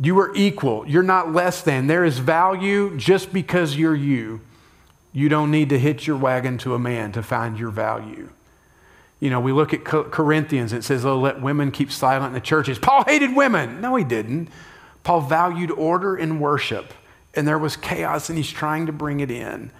You 0.00 0.18
are 0.20 0.34
equal. 0.34 0.88
You're 0.88 1.02
not 1.02 1.32
less 1.32 1.60
than. 1.60 1.86
There 1.86 2.04
is 2.04 2.18
value 2.18 2.96
just 2.96 3.32
because 3.32 3.76
you're 3.76 3.96
you. 3.96 4.40
You 5.12 5.28
don't 5.28 5.50
need 5.50 5.68
to 5.70 5.78
hitch 5.78 6.06
your 6.06 6.16
wagon 6.16 6.56
to 6.58 6.74
a 6.74 6.78
man 6.78 7.12
to 7.12 7.22
find 7.22 7.58
your 7.58 7.70
value. 7.70 8.30
You 9.20 9.31
know, 9.31 9.40
we 9.40 9.52
look 9.52 9.74
at 9.74 9.85
Corinthians, 9.85 10.72
it 10.72 10.85
says, 10.85 11.04
oh, 11.04 11.18
let 11.18 11.40
women 11.40 11.72
keep 11.72 11.90
silent 11.90 12.28
in 12.28 12.33
the 12.35 12.40
churches. 12.40 12.78
Paul 12.78 13.04
hated 13.04 13.35
women. 13.35 13.81
No, 13.81 13.96
he 13.96 14.04
didn't. 14.04 14.48
Paul 15.02 15.22
valued 15.22 15.72
order 15.72 16.16
in 16.16 16.38
worship, 16.38 16.94
and 17.35 17.46
there 17.46 17.59
was 17.59 17.76
chaos, 17.76 18.28
and 18.28 18.38
he's 18.38 18.50
trying 18.50 18.87
to 18.87 18.92
bring 18.92 19.20
it 19.20 19.31
in. 19.31 19.72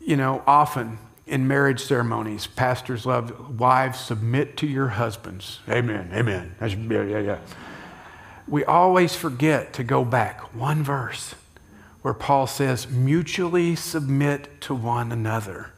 You 0.00 0.16
know, 0.16 0.42
often 0.46 0.98
in 1.26 1.46
marriage 1.46 1.80
ceremonies, 1.80 2.46
pastors 2.46 3.04
love 3.04 3.60
wives 3.60 4.00
submit 4.00 4.56
to 4.58 4.66
your 4.66 4.88
husbands. 4.88 5.60
Amen. 5.68 6.10
Amen. 6.12 6.54
yeah, 6.60 7.02
yeah, 7.02 7.18
yeah 7.18 7.38
we 8.48 8.64
always 8.64 9.14
forget 9.14 9.72
to 9.74 9.84
go 9.84 10.04
back 10.04 10.54
one 10.54 10.82
verse 10.82 11.34
where 12.02 12.14
Paul 12.14 12.46
says, 12.46 12.88
mutually 12.88 13.76
submit 13.76 14.60
to 14.62 14.74
one 14.74 15.12
another. 15.12 15.70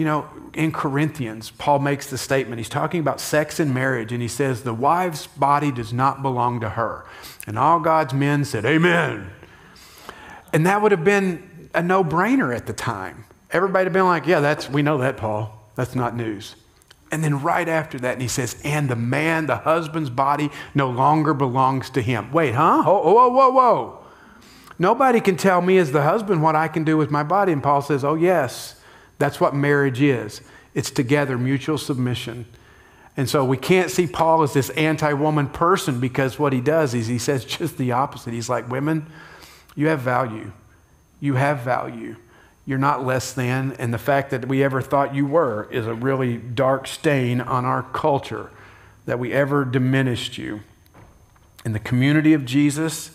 You 0.00 0.06
know, 0.06 0.26
in 0.54 0.72
Corinthians, 0.72 1.50
Paul 1.50 1.80
makes 1.80 2.08
the 2.08 2.16
statement. 2.16 2.56
He's 2.56 2.70
talking 2.70 3.00
about 3.00 3.20
sex 3.20 3.60
and 3.60 3.74
marriage, 3.74 4.12
and 4.12 4.22
he 4.22 4.28
says, 4.28 4.62
The 4.62 4.72
wife's 4.72 5.26
body 5.26 5.70
does 5.70 5.92
not 5.92 6.22
belong 6.22 6.60
to 6.60 6.70
her. 6.70 7.04
And 7.46 7.58
all 7.58 7.80
God's 7.80 8.14
men 8.14 8.46
said, 8.46 8.64
Amen. 8.64 9.30
And 10.54 10.64
that 10.64 10.80
would 10.80 10.92
have 10.92 11.04
been 11.04 11.68
a 11.74 11.82
no 11.82 12.02
brainer 12.02 12.56
at 12.56 12.66
the 12.66 12.72
time. 12.72 13.26
Everybody 13.50 13.80
would 13.80 13.88
have 13.88 13.92
been 13.92 14.06
like, 14.06 14.26
Yeah, 14.26 14.40
that's, 14.40 14.70
we 14.70 14.80
know 14.80 14.96
that, 14.96 15.18
Paul. 15.18 15.68
That's 15.74 15.94
not 15.94 16.16
news. 16.16 16.56
And 17.10 17.22
then 17.22 17.42
right 17.42 17.68
after 17.68 17.98
that, 17.98 18.14
and 18.14 18.22
he 18.22 18.28
says, 18.28 18.58
and 18.64 18.88
the 18.88 18.96
man, 18.96 19.48
the 19.48 19.56
husband's 19.56 20.08
body, 20.08 20.48
no 20.74 20.88
longer 20.88 21.34
belongs 21.34 21.90
to 21.90 22.00
him. 22.00 22.32
Wait, 22.32 22.54
huh? 22.54 22.84
Oh, 22.86 23.12
whoa, 23.12 23.28
whoa, 23.28 23.50
whoa. 23.50 23.98
Nobody 24.78 25.20
can 25.20 25.36
tell 25.36 25.60
me 25.60 25.76
as 25.76 25.92
the 25.92 26.04
husband 26.04 26.42
what 26.42 26.56
I 26.56 26.68
can 26.68 26.84
do 26.84 26.96
with 26.96 27.10
my 27.10 27.22
body. 27.22 27.52
And 27.52 27.62
Paul 27.62 27.82
says, 27.82 28.02
oh, 28.02 28.14
yes, 28.14 28.79
that's 29.20 29.40
what 29.40 29.54
marriage 29.54 30.02
is. 30.02 30.40
It's 30.74 30.90
together, 30.90 31.38
mutual 31.38 31.78
submission. 31.78 32.46
And 33.16 33.28
so 33.28 33.44
we 33.44 33.56
can't 33.56 33.90
see 33.90 34.08
Paul 34.08 34.42
as 34.42 34.52
this 34.52 34.70
anti 34.70 35.12
woman 35.12 35.48
person 35.48 36.00
because 36.00 36.38
what 36.40 36.52
he 36.52 36.60
does 36.60 36.94
is 36.94 37.06
he 37.06 37.18
says 37.18 37.44
just 37.44 37.78
the 37.78 37.92
opposite. 37.92 38.32
He's 38.32 38.48
like, 38.48 38.68
women, 38.68 39.06
you 39.76 39.86
have 39.86 40.00
value. 40.00 40.50
You 41.20 41.34
have 41.34 41.60
value 41.60 42.16
you're 42.70 42.78
not 42.78 43.04
less 43.04 43.32
than, 43.32 43.72
and 43.80 43.92
the 43.92 43.98
fact 43.98 44.30
that 44.30 44.46
we 44.46 44.62
ever 44.62 44.80
thought 44.80 45.12
you 45.12 45.26
were 45.26 45.66
is 45.72 45.88
a 45.88 45.94
really 45.94 46.36
dark 46.36 46.86
stain 46.86 47.40
on 47.40 47.64
our 47.64 47.82
culture 47.82 48.48
that 49.06 49.18
we 49.18 49.32
ever 49.32 49.64
diminished 49.64 50.38
you. 50.38 50.60
In 51.64 51.72
the 51.72 51.80
community 51.80 52.32
of 52.32 52.44
Jesus, 52.44 53.10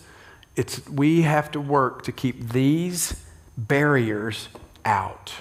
it's, 0.56 0.86
we 0.88 1.22
have 1.22 1.50
to 1.52 1.60
work 1.60 2.02
to 2.02 2.12
keep 2.12 2.50
these 2.50 3.24
barriers 3.56 4.48
out 4.84 5.32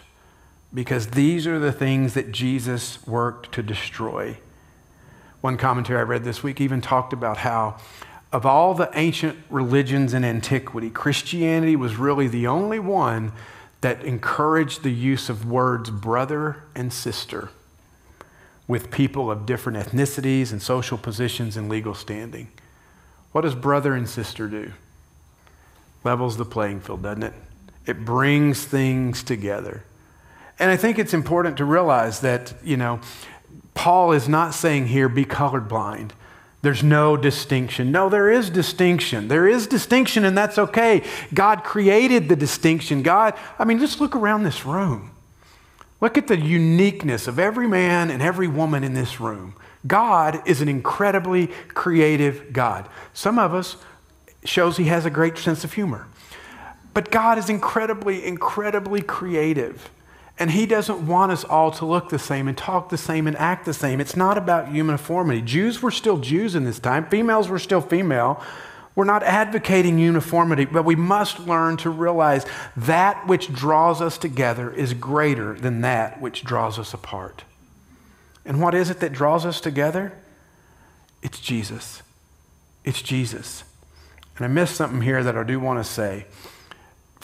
because 0.76 1.08
these 1.08 1.48
are 1.48 1.58
the 1.58 1.72
things 1.72 2.14
that 2.14 2.34
Jesus 2.34 3.06
worked 3.08 3.54
to 3.54 3.64
destroy. 3.64 4.38
One 5.40 5.58
commentary 5.58 6.00
I 6.00 6.04
read 6.04 6.26
this 6.26 6.44
week 6.44 6.60
even 6.60 6.82
talked 6.82 7.14
about 7.14 7.38
how, 7.38 7.78
of 8.34 8.46
all 8.46 8.74
the 8.74 8.92
ancient 8.94 9.38
religions 9.50 10.14
in 10.14 10.26
antiquity, 10.26 10.90
Christianity 10.90 11.78
was 11.78 11.96
really 11.96 12.28
the 12.28 12.46
only 12.46 12.80
one 12.80 13.32
that 13.80 14.04
encouraged 14.04 14.84
the 14.84 14.92
use 14.92 15.30
of 15.30 15.46
words 15.50 15.90
brother 15.90 16.64
and 16.76 16.92
sister 16.92 17.50
with 18.68 18.92
people 18.92 19.32
of 19.32 19.46
different 19.46 19.78
ethnicities 19.78 20.52
and 20.52 20.62
social 20.62 20.98
positions 20.98 21.56
and 21.56 21.70
legal 21.70 21.94
standing. 21.94 22.50
What 23.32 23.42
does 23.42 23.56
brother 23.56 23.94
and 23.94 24.10
sister 24.10 24.48
do? 24.48 24.74
Levels 26.04 26.36
the 26.36 26.46
playing 26.46 26.82
field, 26.82 27.04
doesn't 27.04 27.24
it? 27.24 27.34
It 27.86 28.04
brings 28.04 28.66
things 28.66 29.24
together. 29.24 29.84
And 30.60 30.72
I 30.72 30.78
think 30.78 30.98
it's 31.00 31.14
important 31.14 31.58
to 31.58 31.66
realize 31.66 32.22
that, 32.22 32.54
you 32.64 32.78
know, 32.78 33.00
Paul 33.74 34.14
is 34.14 34.30
not 34.30 34.54
saying 34.54 34.88
here 34.88 35.10
be 35.10 35.26
colorblind. 35.26 36.12
There's 36.62 36.82
no 36.82 37.16
distinction. 37.16 37.92
No, 37.92 38.10
there 38.10 38.32
is 38.32 38.50
distinction. 38.50 39.28
There 39.28 39.48
is 39.48 39.68
distinction, 39.68 40.26
and 40.26 40.36
that's 40.36 40.58
okay. 40.58 41.04
God 41.34 41.64
created 41.64 42.28
the 42.28 42.36
distinction. 42.36 43.04
God, 43.04 43.36
I 43.60 43.66
mean, 43.66 43.78
just 43.78 44.02
look 44.02 44.16
around 44.16 44.44
this 44.44 44.66
room. 44.66 45.12
Look 46.02 46.18
at 46.18 46.28
the 46.28 46.38
uniqueness 46.38 47.28
of 47.28 47.38
every 47.38 47.68
man 47.68 48.10
and 48.10 48.22
every 48.22 48.48
woman 48.48 48.84
in 48.84 48.96
this 48.96 49.20
room. 49.20 49.56
God 49.86 50.42
is 50.48 50.62
an 50.62 50.68
incredibly 50.68 51.48
creative 51.68 52.52
God. 52.52 52.90
Some 53.14 53.38
of 53.38 53.54
us 53.54 53.78
shows 54.44 54.78
he 54.78 54.86
has 54.86 55.06
a 55.06 55.12
great 55.12 55.38
sense 55.38 55.64
of 55.64 55.74
humor. 55.74 56.08
But 56.94 57.12
God 57.12 57.38
is 57.38 57.50
incredibly, 57.50 58.26
incredibly 58.26 59.02
creative. 59.02 59.90
And 60.38 60.52
He 60.52 60.66
doesn't 60.66 61.06
want 61.08 61.32
us 61.32 61.44
all 61.44 61.72
to 61.72 61.86
look 61.86 62.10
the 62.10 62.20
same 62.20 62.48
and 62.48 62.58
talk 62.58 62.90
the 62.90 62.98
same 62.98 63.28
and 63.28 63.38
act 63.38 63.66
the 63.66 63.74
same. 63.74 64.02
It's 64.02 64.16
not 64.16 64.38
about 64.38 64.74
uniformity. 64.74 65.42
Jews 65.42 65.82
were 65.82 65.92
still 65.92 66.18
Jews 66.18 66.56
in 66.56 66.66
this 66.66 66.80
time, 66.80 67.08
females 67.08 67.50
were 67.50 67.60
still 67.60 67.82
female. 67.82 68.42
We're 68.96 69.04
not 69.04 69.24
advocating 69.24 70.00
uniformity, 70.00 70.64
but 70.64 70.86
we 70.86 70.96
must 70.96 71.40
learn 71.42 71.76
to 71.78 71.90
realize 71.90 72.46
that 72.78 73.28
which 73.28 73.52
draws 73.52 74.02
us 74.02 74.18
together 74.18 74.72
is 74.72 74.94
greater 74.94 75.54
than 75.54 75.82
that 75.82 76.22
which 76.22 76.46
draws 76.46 76.80
us 76.80 76.94
apart. 76.94 77.44
And 78.46 78.62
what 78.62 78.74
is 78.74 78.90
it 78.90 79.02
that 79.02 79.12
draws 79.12 79.46
us 79.46 79.60
together? 79.60 80.14
It's 81.22 81.42
Jesus. 81.42 82.04
It's 82.86 83.02
Jesus. 83.02 83.66
And 84.38 84.46
I 84.46 84.48
missed 84.48 84.76
something 84.76 85.02
here 85.02 85.24
that 85.24 85.36
I 85.36 85.44
do 85.44 85.60
want 85.60 85.84
to 85.84 85.84
say. 85.84 86.26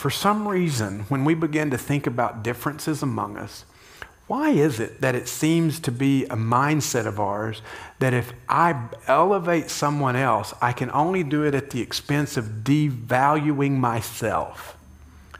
For 0.02 0.10
some 0.10 0.48
reason, 0.48 1.04
when 1.10 1.24
we 1.24 1.34
begin 1.34 1.70
to 1.70 1.78
think 1.78 2.08
about 2.08 2.42
differences 2.42 3.04
among 3.04 3.36
us, 3.36 3.64
why 4.26 4.50
is 4.50 4.80
it 4.80 5.00
that 5.00 5.14
it 5.14 5.28
seems 5.28 5.78
to 5.78 5.92
be 5.92 6.24
a 6.24 6.34
mindset 6.34 7.06
of 7.06 7.20
ours 7.20 7.62
that 8.00 8.12
if 8.12 8.32
I 8.48 8.88
elevate 9.06 9.70
someone 9.70 10.16
else, 10.16 10.54
I 10.60 10.72
can 10.72 10.90
only 10.90 11.22
do 11.22 11.44
it 11.44 11.54
at 11.54 11.70
the 11.70 11.80
expense 11.80 12.36
of 12.36 12.64
devaluing 12.64 13.78
myself? 13.78 14.76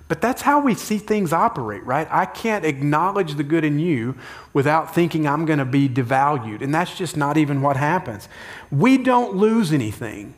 But 0.07 0.21
that's 0.21 0.43
how 0.43 0.61
we 0.61 0.77
see 0.77 0.99
things 0.99 1.33
operate, 1.33 1.83
right? 1.83 2.07
I 2.09 2.25
can't 2.25 2.65
acknowledge 2.65 3.35
the 3.35 3.43
good 3.43 3.65
in 3.65 3.81
you 3.81 4.15
without 4.53 4.95
thinking 4.95 5.27
I'm 5.27 5.45
going 5.45 5.59
to 5.59 5.65
be 5.65 5.89
devalued. 5.89 6.63
And 6.63 6.73
that's 6.73 6.97
just 6.97 7.17
not 7.17 7.37
even 7.37 7.63
what 7.63 7.77
happens. 7.77 8.29
We 8.71 8.97
don't 8.97 9.35
lose 9.35 9.73
anything 9.73 10.35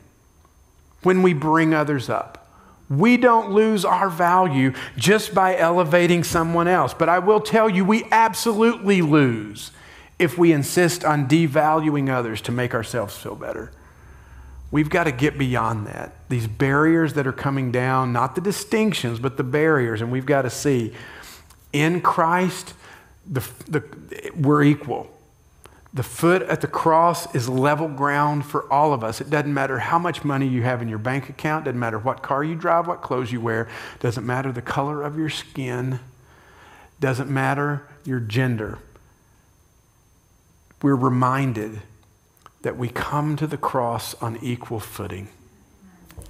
when 1.03 1.21
we 1.21 1.33
bring 1.33 1.75
others 1.75 2.09
up. 2.09 2.44
We 2.89 3.17
don't 3.17 3.51
lose 3.51 3.83
our 3.83 4.09
value 4.09 4.73
just 4.97 5.33
by 5.33 5.57
elevating 5.57 6.23
someone 6.23 6.67
else. 6.67 6.93
But 6.93 7.09
I 7.09 7.19
will 7.19 7.39
tell 7.39 7.69
you, 7.69 7.83
we 7.83 8.05
absolutely 8.11 9.01
lose 9.01 9.71
if 10.19 10.37
we 10.37 10.51
insist 10.51 11.03
on 11.03 11.27
devaluing 11.27 12.09
others 12.09 12.41
to 12.41 12.51
make 12.51 12.73
ourselves 12.73 13.17
feel 13.17 13.35
better. 13.35 13.71
We've 14.71 14.89
got 14.89 15.05
to 15.05 15.11
get 15.11 15.37
beyond 15.37 15.87
that. 15.87 16.15
These 16.29 16.47
barriers 16.47 17.13
that 17.13 17.25
are 17.25 17.33
coming 17.33 17.71
down, 17.71 18.13
not 18.13 18.35
the 18.35 18.41
distinctions, 18.41 19.19
but 19.19 19.37
the 19.37 19.43
barriers. 19.43 20.01
And 20.01 20.11
we've 20.11 20.25
got 20.25 20.43
to 20.43 20.49
see 20.49 20.93
in 21.73 22.01
Christ, 22.01 22.73
the, 23.29 23.47
the, 23.67 23.83
we're 24.35 24.63
equal. 24.63 25.14
The 25.95 26.03
foot 26.03 26.41
at 26.41 26.59
the 26.59 26.67
cross 26.67 27.33
is 27.33 27.47
level 27.47 27.87
ground 27.87 28.45
for 28.45 28.71
all 28.71 28.93
of 28.93 29.01
us. 29.01 29.21
It 29.21 29.29
doesn't 29.29 29.53
matter 29.53 29.79
how 29.79 29.97
much 29.97 30.25
money 30.25 30.45
you 30.45 30.61
have 30.61 30.81
in 30.81 30.89
your 30.89 30.97
bank 30.97 31.29
account, 31.29 31.63
doesn't 31.63 31.79
matter 31.79 31.97
what 31.97 32.21
car 32.21 32.43
you 32.43 32.53
drive, 32.53 32.85
what 32.85 33.01
clothes 33.01 33.31
you 33.31 33.39
wear, 33.39 33.69
doesn't 34.01 34.25
matter 34.25 34.51
the 34.51 34.61
color 34.61 35.01
of 35.03 35.17
your 35.17 35.29
skin, 35.29 36.01
doesn't 36.99 37.29
matter 37.29 37.87
your 38.03 38.19
gender. 38.19 38.77
We're 40.81 40.95
reminded 40.95 41.81
that 42.63 42.75
we 42.75 42.89
come 42.89 43.37
to 43.37 43.47
the 43.47 43.57
cross 43.57 44.15
on 44.15 44.37
equal 44.41 44.81
footing. 44.81 45.29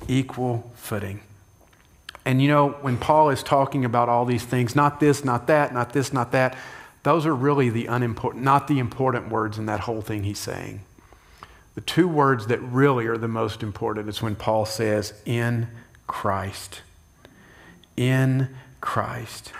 Equal 0.07 0.71
footing. 0.75 1.21
And 2.23 2.39
you 2.39 2.49
know, 2.49 2.69
when 2.81 2.97
Paul 2.97 3.31
is 3.31 3.41
talking 3.41 3.83
about 3.83 4.09
all 4.09 4.25
these 4.25 4.43
things, 4.43 4.75
not 4.75 4.99
this, 4.99 5.25
not 5.25 5.47
that, 5.47 5.73
not 5.73 5.93
this, 5.93 6.13
not 6.13 6.31
that, 6.33 6.55
those 7.05 7.27
are 7.27 7.35
really 7.35 7.69
the 7.69 7.85
unimportant, 7.85 8.43
not 8.43 8.67
the 8.67 8.79
important 8.79 9.29
words 9.29 9.59
in 9.59 9.67
that 9.67 9.81
whole 9.81 10.01
thing 10.01 10.23
he's 10.23 10.39
saying. 10.39 10.81
The 11.75 11.81
two 11.81 12.07
words 12.07 12.47
that 12.47 12.59
really 12.59 13.05
are 13.05 13.17
the 13.17 13.27
most 13.27 13.61
important 13.61 14.09
is 14.09 14.23
when 14.23 14.35
Paul 14.35 14.65
says, 14.65 15.13
in 15.23 15.67
Christ. 16.07 16.81
In 17.95 18.49
Christ. 18.81 19.53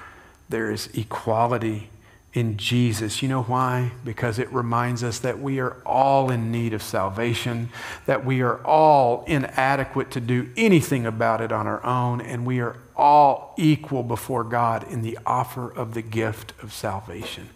There 0.49 0.71
is 0.71 0.88
equality 0.95 1.89
in 2.34 2.58
Jesus. 2.58 3.21
You 3.21 3.29
know 3.29 3.43
why? 3.43 3.91
Because 4.03 4.39
it 4.39 4.51
reminds 4.51 5.03
us 5.03 5.19
that 5.19 5.39
we 5.39 5.60
are 5.60 5.77
all 5.86 6.31
in 6.31 6.51
need 6.51 6.73
of 6.73 6.81
salvation, 6.81 7.69
that 8.08 8.25
we 8.25 8.41
are 8.41 8.58
all 8.65 9.23
inadequate 9.27 10.10
to 10.12 10.19
do 10.19 10.49
anything 10.58 11.05
about 11.05 11.41
it 11.41 11.51
on 11.51 11.67
our 11.67 11.86
own, 11.86 12.21
and 12.21 12.43
we 12.43 12.60
are 12.60 12.75
all 12.97 13.53
equal 13.58 14.03
before 14.03 14.43
God 14.43 14.89
in 14.89 15.01
the 15.01 15.17
offer 15.25 15.69
of 15.69 15.93
the 15.93 16.01
gift 16.01 16.53
of 16.62 16.73
salvation. 16.73 17.49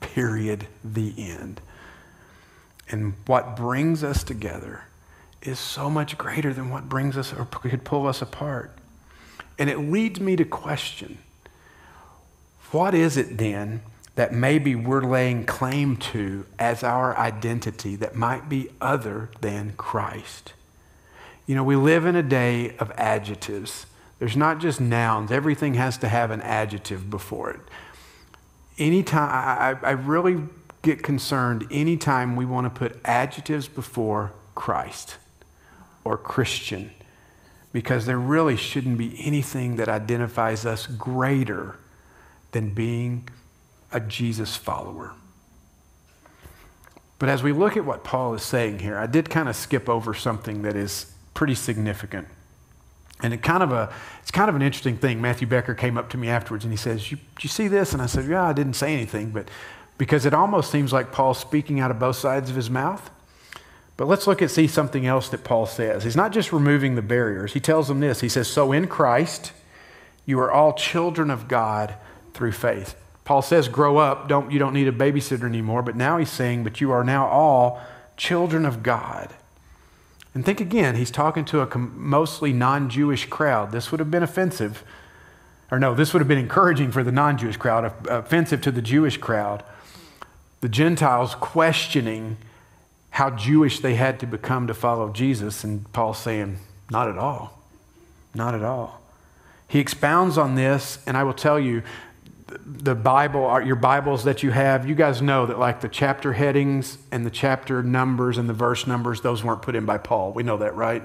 Period. 0.00 0.66
The 0.84 1.14
end. 1.16 1.60
And 2.88 3.14
what 3.26 3.56
brings 3.56 4.04
us 4.04 4.22
together 4.22 4.84
is 5.42 5.58
so 5.58 5.90
much 5.90 6.16
greater 6.16 6.52
than 6.52 6.70
what 6.70 6.88
brings 6.88 7.16
us 7.16 7.32
or 7.32 7.44
could 7.44 7.84
pull 7.84 8.06
us 8.06 8.22
apart. 8.22 8.76
And 9.58 9.70
it 9.70 9.78
leads 9.78 10.20
me 10.20 10.36
to 10.36 10.44
question 10.44 11.18
what 12.70 12.94
is 12.94 13.16
it 13.16 13.38
then? 13.38 13.82
that 14.16 14.32
maybe 14.32 14.74
we're 14.74 15.02
laying 15.02 15.44
claim 15.44 15.96
to 15.96 16.46
as 16.58 16.82
our 16.82 17.16
identity 17.16 17.96
that 17.96 18.16
might 18.16 18.48
be 18.48 18.70
other 18.80 19.28
than 19.40 19.74
Christ. 19.76 20.54
You 21.46 21.54
know, 21.54 21.62
we 21.62 21.76
live 21.76 22.06
in 22.06 22.16
a 22.16 22.22
day 22.22 22.76
of 22.78 22.90
adjectives. 22.92 23.86
There's 24.18 24.36
not 24.36 24.60
just 24.60 24.80
nouns, 24.80 25.30
everything 25.30 25.74
has 25.74 25.98
to 25.98 26.08
have 26.08 26.30
an 26.30 26.40
adjective 26.40 27.10
before 27.10 27.50
it. 27.50 27.60
Anytime, 28.78 29.30
I, 29.82 29.86
I 29.86 29.90
really 29.92 30.42
get 30.82 31.02
concerned 31.02 31.66
anytime 31.70 32.36
we 32.36 32.44
want 32.46 32.64
to 32.64 32.70
put 32.70 32.98
adjectives 33.04 33.68
before 33.68 34.32
Christ 34.54 35.16
or 36.04 36.16
Christian, 36.16 36.92
because 37.72 38.06
there 38.06 38.18
really 38.18 38.56
shouldn't 38.56 38.96
be 38.96 39.16
anything 39.22 39.76
that 39.76 39.88
identifies 39.88 40.64
us 40.64 40.86
greater 40.86 41.76
than 42.52 42.72
being 42.72 43.28
a 43.92 44.00
Jesus 44.00 44.56
follower. 44.56 45.12
But 47.18 47.28
as 47.28 47.42
we 47.42 47.52
look 47.52 47.76
at 47.76 47.84
what 47.84 48.04
Paul 48.04 48.34
is 48.34 48.42
saying 48.42 48.78
here, 48.78 48.96
I 48.98 49.06
did 49.06 49.30
kind 49.30 49.48
of 49.48 49.56
skip 49.56 49.88
over 49.88 50.14
something 50.14 50.62
that 50.62 50.76
is 50.76 51.12
pretty 51.34 51.54
significant. 51.54 52.28
And 53.22 53.32
it 53.32 53.42
kind 53.42 53.62
of 53.62 53.72
a, 53.72 53.92
it's 54.20 54.30
kind 54.30 54.48
of 54.48 54.56
an 54.56 54.62
interesting 54.62 54.96
thing. 54.96 55.20
Matthew 55.20 55.46
Becker 55.46 55.74
came 55.74 55.96
up 55.96 56.10
to 56.10 56.18
me 56.18 56.28
afterwards 56.28 56.64
and 56.64 56.72
he 56.72 56.76
says, 56.76 57.10
you, 57.10 57.18
you 57.40 57.48
see 57.48 57.66
this? 57.66 57.92
And 57.92 58.02
I 58.02 58.06
said, 58.06 58.26
Yeah, 58.26 58.44
I 58.44 58.52
didn't 58.52 58.74
say 58.74 58.92
anything, 58.92 59.30
but 59.30 59.48
because 59.98 60.26
it 60.26 60.34
almost 60.34 60.70
seems 60.70 60.92
like 60.92 61.12
Paul's 61.12 61.38
speaking 61.38 61.80
out 61.80 61.90
of 61.90 61.98
both 61.98 62.16
sides 62.16 62.50
of 62.50 62.56
his 62.56 62.68
mouth. 62.68 63.10
But 63.96 64.08
let's 64.08 64.26
look 64.26 64.42
at 64.42 64.50
see 64.50 64.66
something 64.66 65.06
else 65.06 65.30
that 65.30 65.42
Paul 65.42 65.64
says. 65.64 66.04
He's 66.04 66.16
not 66.16 66.32
just 66.32 66.52
removing 66.52 66.96
the 66.96 67.02
barriers. 67.02 67.54
He 67.54 67.60
tells 67.60 67.88
them 67.88 68.00
this. 68.00 68.20
He 68.20 68.28
says, 68.28 68.46
So 68.46 68.72
in 68.72 68.88
Christ, 68.88 69.52
you 70.26 70.38
are 70.40 70.50
all 70.50 70.74
children 70.74 71.30
of 71.30 71.48
God 71.48 71.94
through 72.34 72.52
faith. 72.52 72.94
Paul 73.24 73.42
says, 73.42 73.68
grow 73.68 73.96
up, 73.96 74.28
don't, 74.28 74.52
you 74.52 74.58
don't 74.58 74.72
need 74.72 74.86
a 74.86 74.92
babysitter 74.92 75.44
anymore. 75.44 75.82
But 75.82 75.96
now 75.96 76.16
he's 76.18 76.30
saying, 76.30 76.62
but 76.62 76.80
you 76.80 76.92
are 76.92 77.02
now 77.02 77.26
all 77.26 77.80
children 78.16 78.64
of 78.64 78.82
God. 78.82 79.30
And 80.36 80.44
think 80.44 80.60
again, 80.60 80.96
he's 80.96 81.10
talking 81.10 81.46
to 81.46 81.62
a 81.62 81.78
mostly 81.78 82.52
non 82.52 82.90
Jewish 82.90 83.24
crowd. 83.24 83.72
This 83.72 83.90
would 83.90 84.00
have 84.00 84.10
been 84.10 84.22
offensive. 84.22 84.84
Or 85.70 85.78
no, 85.78 85.94
this 85.94 86.12
would 86.12 86.20
have 86.20 86.28
been 86.28 86.36
encouraging 86.36 86.92
for 86.92 87.02
the 87.02 87.10
non 87.10 87.38
Jewish 87.38 87.56
crowd, 87.56 87.90
offensive 88.06 88.60
to 88.60 88.70
the 88.70 88.82
Jewish 88.82 89.16
crowd. 89.16 89.64
The 90.60 90.68
Gentiles 90.68 91.34
questioning 91.36 92.36
how 93.08 93.30
Jewish 93.30 93.80
they 93.80 93.94
had 93.94 94.20
to 94.20 94.26
become 94.26 94.66
to 94.66 94.74
follow 94.74 95.10
Jesus. 95.10 95.64
And 95.64 95.90
Paul's 95.94 96.18
saying, 96.18 96.58
not 96.90 97.08
at 97.08 97.16
all. 97.16 97.58
Not 98.34 98.54
at 98.54 98.62
all. 98.62 99.00
He 99.66 99.78
expounds 99.78 100.36
on 100.36 100.54
this, 100.54 100.98
and 101.06 101.16
I 101.16 101.24
will 101.24 101.32
tell 101.32 101.58
you, 101.58 101.82
the 102.48 102.94
Bible, 102.94 103.60
your 103.62 103.76
Bibles 103.76 104.24
that 104.24 104.42
you 104.42 104.52
have, 104.52 104.88
you 104.88 104.94
guys 104.94 105.20
know 105.20 105.46
that 105.46 105.58
like 105.58 105.80
the 105.80 105.88
chapter 105.88 106.32
headings 106.32 106.98
and 107.10 107.26
the 107.26 107.30
chapter 107.30 107.82
numbers 107.82 108.38
and 108.38 108.48
the 108.48 108.54
verse 108.54 108.86
numbers, 108.86 109.20
those 109.20 109.42
weren't 109.42 109.62
put 109.62 109.74
in 109.74 109.84
by 109.84 109.98
Paul. 109.98 110.32
We 110.32 110.44
know 110.44 110.56
that, 110.58 110.76
right? 110.76 111.02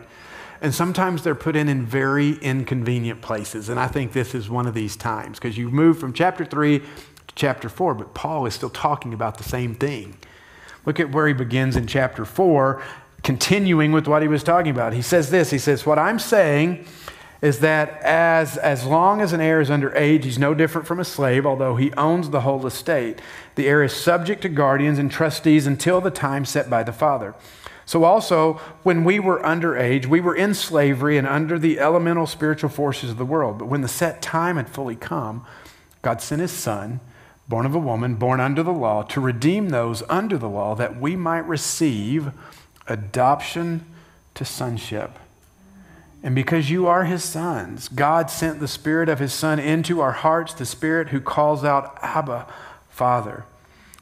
And 0.62 0.76
sometimes 0.76 1.24
they're 1.24 1.34
put 1.34 1.56
in 1.56 1.68
in 1.68 1.86
very 1.86 2.34
inconvenient 2.34 3.24
places. 3.24 3.70
And 3.70 3.80
I 3.80 3.88
think 3.88 4.14
this 4.14 4.36
is 4.36 4.50
one 4.50 4.68
of 4.68 4.76
these 4.76 4.96
times 4.96 5.40
because 5.40 5.58
you 5.58 5.72
move 5.72 5.98
from 5.98 6.14
chapter 6.14 6.46
3 6.46 6.80
to 6.80 6.86
chapter 7.34 7.70
4, 7.70 7.96
but 7.96 8.14
Paul 8.14 8.46
is 8.46 8.54
still 8.54 8.70
talking 8.70 9.12
about 9.12 9.40
the 9.40 9.44
same 9.44 9.74
thing. 9.74 10.18
Look 10.86 11.00
at 11.00 11.12
where 11.12 11.28
he 11.28 11.34
begins 11.34 11.76
in 11.76 11.88
chapter 11.88 12.26
4, 12.26 12.82
continuing 13.24 13.92
with 13.92 14.08
what 14.08 14.22
he 14.22 14.28
was 14.28 14.44
talking 14.44 14.72
about. 14.72 14.94
He 14.94 15.02
says 15.02 15.32
this 15.32 15.50
He 15.50 15.58
says, 15.58 15.88
What 15.88 15.98
I'm 15.98 16.20
saying 16.20 16.86
is 17.42 17.60
that 17.60 18.00
as, 18.04 18.58
as 18.58 18.86
long 18.86 19.20
as 19.20 19.34
an 19.34 19.42
heir 19.42 19.60
is 19.60 19.72
under 19.72 19.96
age, 19.96 20.26
he's 20.26 20.38
no 20.38 20.54
different 20.54 20.88
from 20.88 21.00
a 21.00 21.06
slave, 21.06 21.46
although 21.46 21.76
he 21.76 21.92
owns 21.94 22.30
the 22.30 22.42
whole 22.42 22.66
estate. 22.68 23.20
The 23.56 23.68
heir 23.68 23.84
is 23.84 23.94
subject 23.94 24.44
to 24.44 24.50
guardians 24.50 25.00
and 25.00 25.12
trustees 25.12 25.66
until 25.66 26.02
the 26.02 26.12
time 26.12 26.46
set 26.46 26.70
by 26.70 26.84
the 26.84 26.94
father. 26.94 27.34
So, 27.84 28.04
also, 28.04 28.54
when 28.84 29.04
we 29.04 29.20
were 29.20 29.44
under 29.46 29.76
age, 29.76 30.08
we 30.08 30.22
were 30.22 30.36
in 30.36 30.54
slavery 30.54 31.18
and 31.18 31.28
under 31.28 31.58
the 31.58 31.80
elemental 31.80 32.28
spiritual 32.28 32.70
forces 32.70 33.10
of 33.10 33.18
the 33.18 33.26
world. 33.26 33.58
But 33.58 33.68
when 33.68 33.82
the 33.82 33.88
set 33.88 34.22
time 34.22 34.58
had 34.58 34.70
fully 34.70 34.96
come, 34.96 35.46
God 36.04 36.22
sent 36.22 36.42
his 36.42 36.52
son, 36.52 37.00
born 37.50 37.66
of 37.66 37.74
a 37.74 37.80
woman, 37.80 38.16
born 38.16 38.40
under 38.40 38.62
the 38.62 38.72
law, 38.72 39.02
to 39.04 39.20
redeem 39.20 39.70
those 39.70 40.04
under 40.08 40.38
the 40.38 40.48
law, 40.48 40.76
that 40.76 41.02
we 41.02 41.16
might 41.16 41.46
receive 41.48 42.32
adoption 42.88 43.86
to 44.36 44.46
sonship. 44.46 45.18
And 46.24 46.36
because 46.36 46.70
you 46.70 46.88
are 46.88 47.06
his 47.06 47.24
sons, 47.24 47.88
God 47.88 48.30
sent 48.30 48.60
the 48.60 48.68
Spirit 48.68 49.10
of 49.10 49.20
his 49.20 49.34
Son 49.34 49.60
into 49.60 50.02
our 50.02 50.12
hearts, 50.12 50.54
the 50.54 50.66
Spirit 50.66 51.10
who 51.10 51.20
calls 51.20 51.64
out, 51.64 51.98
Abba, 52.02 52.48
Father. 52.90 53.46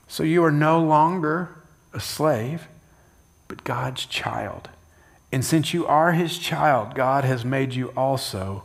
So 0.08 0.24
you 0.24 0.44
are 0.44 0.52
no 0.52 0.82
longer 0.82 1.50
a 1.94 2.00
slave, 2.00 2.68
but 3.48 3.64
God's 3.64 4.06
child. 4.06 4.70
And 5.32 5.46
since 5.46 5.74
you 5.74 5.86
are 5.86 6.12
his 6.12 6.38
child, 6.38 6.96
God 6.96 7.24
has 7.24 7.46
made 7.46 7.74
you 7.74 7.90
also 7.90 8.64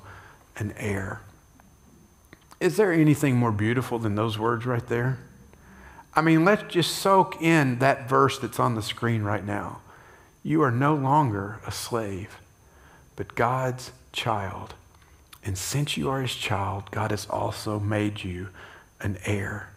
an 0.57 0.73
heir. 0.77 1.21
Is 2.59 2.77
there 2.77 2.93
anything 2.93 3.37
more 3.37 3.53
beautiful 3.53 3.99
than 3.99 4.15
those 4.15 4.39
words 4.39 4.65
right 4.65 4.87
there? 4.87 5.19
I 6.15 6.23
mean, 6.23 6.45
let's 6.45 6.73
just 6.73 6.97
soak 6.97 7.43
in 7.43 7.79
that 7.81 8.09
verse 8.09 8.39
that's 8.39 8.61
on 8.61 8.75
the 8.75 8.83
screen 8.83 9.23
right 9.23 9.45
now. 9.45 9.81
You 10.43 10.63
are 10.63 10.71
no 10.71 10.95
longer 10.95 11.61
a 11.67 11.73
slave, 11.73 12.39
but 13.17 13.35
God's 13.35 13.93
child. 14.13 14.75
And 15.45 15.59
since 15.59 15.97
you 15.97 16.09
are 16.09 16.23
his 16.23 16.35
child, 16.35 16.91
God 16.91 17.11
has 17.11 17.27
also 17.27 17.79
made 17.79 18.25
you 18.25 18.49
an 19.01 19.19
heir. 19.25 19.71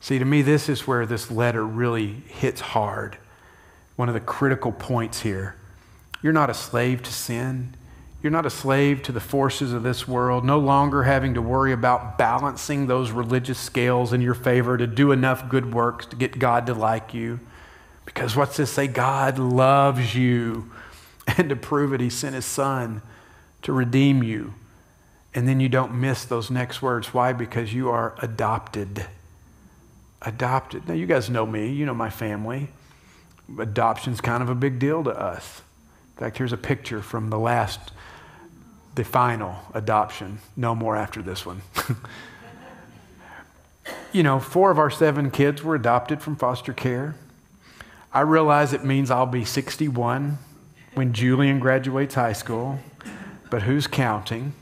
See, 0.00 0.18
to 0.18 0.24
me, 0.24 0.42
this 0.42 0.68
is 0.68 0.86
where 0.86 1.06
this 1.06 1.30
letter 1.30 1.64
really 1.64 2.06
hits 2.28 2.60
hard. 2.60 3.18
One 3.96 4.08
of 4.08 4.14
the 4.14 4.20
critical 4.20 4.72
points 4.72 5.20
here. 5.20 5.56
You're 6.22 6.32
not 6.32 6.50
a 6.50 6.54
slave 6.54 7.02
to 7.04 7.12
sin. 7.12 7.74
You're 8.22 8.32
not 8.32 8.46
a 8.46 8.50
slave 8.50 9.02
to 9.04 9.12
the 9.12 9.20
forces 9.20 9.72
of 9.72 9.82
this 9.82 10.08
world, 10.08 10.44
no 10.44 10.58
longer 10.58 11.04
having 11.04 11.34
to 11.34 11.42
worry 11.42 11.72
about 11.72 12.18
balancing 12.18 12.86
those 12.86 13.10
religious 13.12 13.58
scales 13.58 14.12
in 14.12 14.20
your 14.20 14.34
favor 14.34 14.76
to 14.76 14.86
do 14.86 15.12
enough 15.12 15.48
good 15.48 15.72
works 15.72 16.06
to 16.06 16.16
get 16.16 16.38
God 16.38 16.66
to 16.66 16.74
like 16.74 17.14
you. 17.14 17.38
Because 18.04 18.34
what's 18.34 18.56
this 18.56 18.72
say? 18.72 18.88
God 18.88 19.38
loves 19.38 20.14
you. 20.14 20.70
And 21.36 21.50
to 21.50 21.56
prove 21.56 21.92
it, 21.92 22.00
He 22.00 22.10
sent 22.10 22.34
His 22.34 22.46
Son 22.46 23.02
to 23.62 23.72
redeem 23.72 24.22
you. 24.22 24.54
And 25.34 25.46
then 25.46 25.60
you 25.60 25.68
don't 25.68 25.94
miss 25.94 26.24
those 26.24 26.50
next 26.50 26.80
words. 26.80 27.12
Why? 27.12 27.34
Because 27.34 27.74
you 27.74 27.90
are 27.90 28.14
adopted. 28.22 29.06
Adopted. 30.22 30.88
Now, 30.88 30.94
you 30.94 31.04
guys 31.04 31.28
know 31.28 31.44
me, 31.44 31.70
you 31.70 31.84
know 31.84 31.94
my 31.94 32.08
family. 32.08 32.68
Adoption's 33.58 34.20
kind 34.20 34.42
of 34.42 34.48
a 34.48 34.54
big 34.54 34.78
deal 34.78 35.04
to 35.04 35.10
us. 35.10 35.62
In 36.16 36.20
fact, 36.20 36.38
here's 36.38 36.52
a 36.52 36.56
picture 36.56 37.02
from 37.02 37.28
the 37.28 37.38
last, 37.38 37.92
the 38.94 39.04
final 39.04 39.56
adoption. 39.74 40.38
No 40.56 40.74
more 40.74 40.96
after 40.96 41.20
this 41.20 41.44
one. 41.44 41.60
you 44.12 44.22
know, 44.22 44.40
four 44.40 44.70
of 44.70 44.78
our 44.78 44.90
seven 44.90 45.30
kids 45.30 45.62
were 45.62 45.74
adopted 45.74 46.22
from 46.22 46.36
foster 46.36 46.72
care. 46.72 47.14
I 48.10 48.20
realize 48.20 48.72
it 48.72 48.84
means 48.84 49.10
I'll 49.10 49.26
be 49.26 49.44
61 49.44 50.38
when 50.96 51.12
Julian 51.12 51.58
graduates 51.58 52.14
high 52.14 52.32
school, 52.32 52.78
but 53.50 53.62
who's 53.62 53.86
counting? 53.86 54.54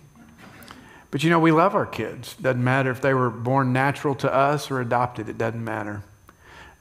But 1.12 1.23
you 1.23 1.31
know, 1.31 1.38
we 1.38 1.53
love 1.53 1.77
our 1.77 1.87
kids. 1.87 2.35
Doesn't 2.35 2.62
matter 2.62 2.90
if 2.90 3.01
they 3.01 3.14
were 3.14 3.31
born 3.31 3.73
natural 3.73 4.16
to 4.16 4.35
us 4.35 4.68
or 4.68 4.81
adopted, 4.81 5.29
it 5.29 5.38
doesn't 5.38 5.62
matter. 5.62 6.03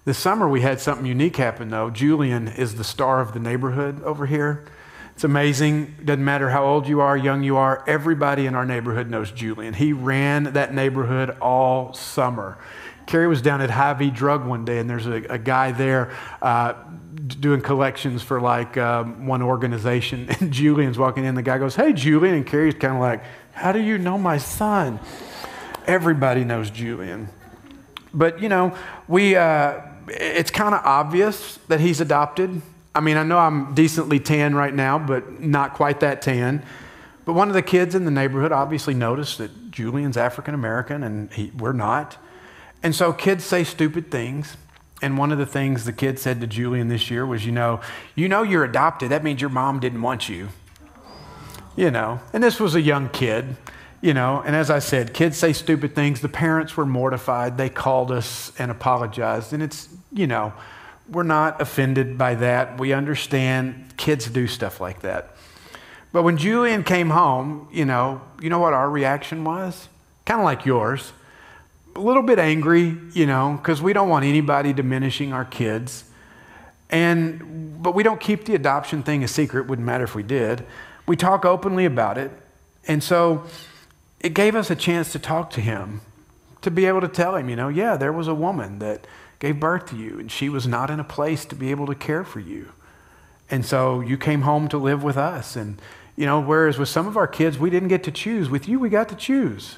This 0.05 0.17
summer 0.17 0.49
we 0.49 0.61
had 0.61 0.79
something 0.79 1.05
unique 1.05 1.37
happen 1.37 1.69
though. 1.69 1.91
Julian 1.91 2.47
is 2.47 2.75
the 2.75 2.83
star 2.83 3.21
of 3.21 3.33
the 3.33 3.39
neighborhood 3.39 4.01
over 4.01 4.25
here. 4.25 4.65
It's 5.13 5.23
amazing. 5.23 5.97
Doesn't 6.03 6.25
matter 6.25 6.49
how 6.49 6.65
old 6.65 6.87
you 6.87 7.01
are, 7.01 7.15
young 7.15 7.43
you 7.43 7.55
are, 7.57 7.83
everybody 7.85 8.47
in 8.47 8.55
our 8.55 8.65
neighborhood 8.65 9.07
knows 9.07 9.31
Julian. 9.31 9.75
He 9.75 9.93
ran 9.93 10.45
that 10.53 10.73
neighborhood 10.73 11.37
all 11.39 11.93
summer. 11.93 12.57
Carrie 13.05 13.27
was 13.27 13.41
down 13.41 13.61
at 13.61 13.69
Hy-Vee 13.69 14.11
Drug 14.11 14.45
one 14.45 14.65
day, 14.65 14.79
and 14.79 14.89
there's 14.89 15.07
a, 15.07 15.23
a 15.29 15.37
guy 15.37 15.71
there 15.71 16.15
uh, 16.41 16.73
doing 17.39 17.61
collections 17.61 18.21
for 18.21 18.41
like 18.41 18.77
um, 18.77 19.27
one 19.27 19.41
organization. 19.41 20.29
And 20.39 20.51
Julian's 20.51 20.97
walking 20.97 21.25
in. 21.25 21.35
The 21.35 21.41
guy 21.41 21.57
goes, 21.57 21.75
"Hey, 21.75 21.93
Julian," 21.93 22.35
and 22.35 22.45
Carrie's 22.45 22.75
kind 22.75 22.93
of 22.93 22.99
like, 22.99 23.23
"How 23.53 23.71
do 23.71 23.79
you 23.79 23.97
know 23.97 24.17
my 24.17 24.37
son?" 24.37 24.99
Everybody 25.85 26.43
knows 26.43 26.69
Julian, 26.69 27.29
but 28.13 28.41
you 28.41 28.49
know, 28.49 28.75
we. 29.07 29.35
Uh, 29.35 29.81
it's 30.07 30.51
kind 30.51 30.75
of 30.75 30.81
obvious 30.83 31.57
that 31.67 31.79
he's 31.79 32.01
adopted. 32.01 32.61
I 32.95 32.99
mean, 32.99 33.17
I 33.17 33.23
know 33.23 33.37
I'm 33.37 33.73
decently 33.73 34.19
tan 34.19 34.55
right 34.55 34.73
now, 34.73 34.99
but 34.99 35.41
not 35.41 35.73
quite 35.73 36.01
that 36.01 36.21
tan. 36.21 36.63
But 37.25 37.33
one 37.33 37.47
of 37.47 37.53
the 37.53 37.61
kids 37.61 37.95
in 37.95 38.05
the 38.05 38.11
neighborhood 38.11 38.51
obviously 38.51 38.93
noticed 38.93 39.37
that 39.37 39.71
Julian's 39.71 40.17
African 40.17 40.53
American 40.53 41.03
and 41.03 41.31
he, 41.31 41.51
we're 41.57 41.73
not. 41.73 42.17
And 42.83 42.93
so 42.93 43.13
kids 43.13 43.45
say 43.45 43.63
stupid 43.63 44.11
things. 44.11 44.57
And 45.01 45.17
one 45.17 45.31
of 45.31 45.37
the 45.37 45.45
things 45.45 45.85
the 45.85 45.93
kid 45.93 46.19
said 46.19 46.39
to 46.41 46.47
Julian 46.47 46.89
this 46.89 47.09
year 47.09 47.25
was, 47.25 47.45
you 47.45 47.51
know, 47.51 47.81
you 48.15 48.29
know 48.29 48.43
you're 48.43 48.63
adopted. 48.63 49.09
That 49.09 49.23
means 49.23 49.41
your 49.41 49.49
mom 49.49 49.79
didn't 49.79 50.01
want 50.01 50.29
you. 50.29 50.49
You 51.75 51.89
know, 51.89 52.19
and 52.33 52.43
this 52.43 52.59
was 52.59 52.75
a 52.75 52.81
young 52.81 53.09
kid, 53.09 53.57
you 53.99 54.13
know, 54.13 54.43
and 54.45 54.55
as 54.55 54.69
I 54.69 54.77
said, 54.77 55.11
kids 55.11 55.37
say 55.37 55.53
stupid 55.53 55.95
things. 55.95 56.21
The 56.21 56.29
parents 56.29 56.77
were 56.77 56.85
mortified. 56.85 57.57
They 57.57 57.69
called 57.69 58.11
us 58.11 58.51
and 58.59 58.69
apologized. 58.69 59.53
And 59.53 59.63
it's, 59.63 59.89
you 60.11 60.27
know, 60.27 60.53
we're 61.09 61.23
not 61.23 61.59
offended 61.59 62.15
by 62.15 62.35
that. 62.35 62.79
We 62.79 62.93
understand 62.93 63.93
kids 63.97 64.29
do 64.29 64.45
stuff 64.45 64.79
like 64.79 65.01
that. 65.01 65.35
But 66.11 66.23
when 66.23 66.37
Julian 66.37 66.83
came 66.83 67.09
home, 67.09 67.67
you 67.71 67.85
know, 67.85 68.21
you 68.39 68.49
know 68.51 68.59
what 68.59 68.73
our 68.73 68.89
reaction 68.89 69.43
was? 69.43 69.89
Kind 70.25 70.39
of 70.39 70.45
like 70.45 70.63
yours 70.63 71.11
a 71.95 71.99
little 71.99 72.23
bit 72.23 72.39
angry, 72.39 72.97
you 73.13 73.25
know, 73.25 73.57
because 73.61 73.81
we 73.81 73.93
don't 73.93 74.09
want 74.09 74.25
anybody 74.25 74.73
diminishing 74.73 75.33
our 75.33 75.45
kids. 75.45 76.05
And, 76.89 77.81
but 77.81 77.95
we 77.95 78.03
don't 78.03 78.19
keep 78.19 78.45
the 78.45 78.55
adoption 78.55 79.03
thing 79.03 79.23
a 79.23 79.27
secret. 79.27 79.67
Wouldn't 79.67 79.85
matter 79.85 80.03
if 80.03 80.15
we 80.15 80.23
did. 80.23 80.65
We 81.07 81.15
talk 81.15 81.45
openly 81.45 81.85
about 81.85 82.17
it. 82.17 82.31
And 82.87 83.03
so 83.03 83.45
it 84.19 84.33
gave 84.33 84.55
us 84.55 84.69
a 84.69 84.75
chance 84.75 85.11
to 85.11 85.19
talk 85.19 85.49
to 85.51 85.61
him, 85.61 86.01
to 86.61 86.71
be 86.71 86.85
able 86.85 87.01
to 87.01 87.07
tell 87.07 87.35
him, 87.35 87.49
you 87.49 87.55
know, 87.55 87.67
yeah, 87.69 87.97
there 87.97 88.13
was 88.13 88.27
a 88.27 88.35
woman 88.35 88.79
that 88.79 89.05
gave 89.39 89.59
birth 89.59 89.87
to 89.87 89.97
you, 89.97 90.19
and 90.19 90.31
she 90.31 90.47
was 90.49 90.65
not 90.67 90.89
in 90.89 90.99
a 90.99 91.03
place 91.03 91.45
to 91.45 91.55
be 91.55 91.71
able 91.71 91.85
to 91.87 91.95
care 91.95 92.23
for 92.23 92.39
you. 92.39 92.71
And 93.49 93.65
so 93.65 93.99
you 93.99 94.17
came 94.17 94.43
home 94.43 94.67
to 94.69 94.77
live 94.77 95.03
with 95.03 95.17
us. 95.17 95.55
And, 95.55 95.81
you 96.15 96.25
know, 96.25 96.39
whereas 96.39 96.77
with 96.77 96.89
some 96.89 97.07
of 97.07 97.17
our 97.17 97.27
kids, 97.27 97.59
we 97.59 97.69
didn't 97.69 97.89
get 97.89 98.03
to 98.03 98.11
choose. 98.11 98.49
With 98.49 98.67
you, 98.67 98.79
we 98.79 98.89
got 98.89 99.09
to 99.09 99.15
choose. 99.15 99.77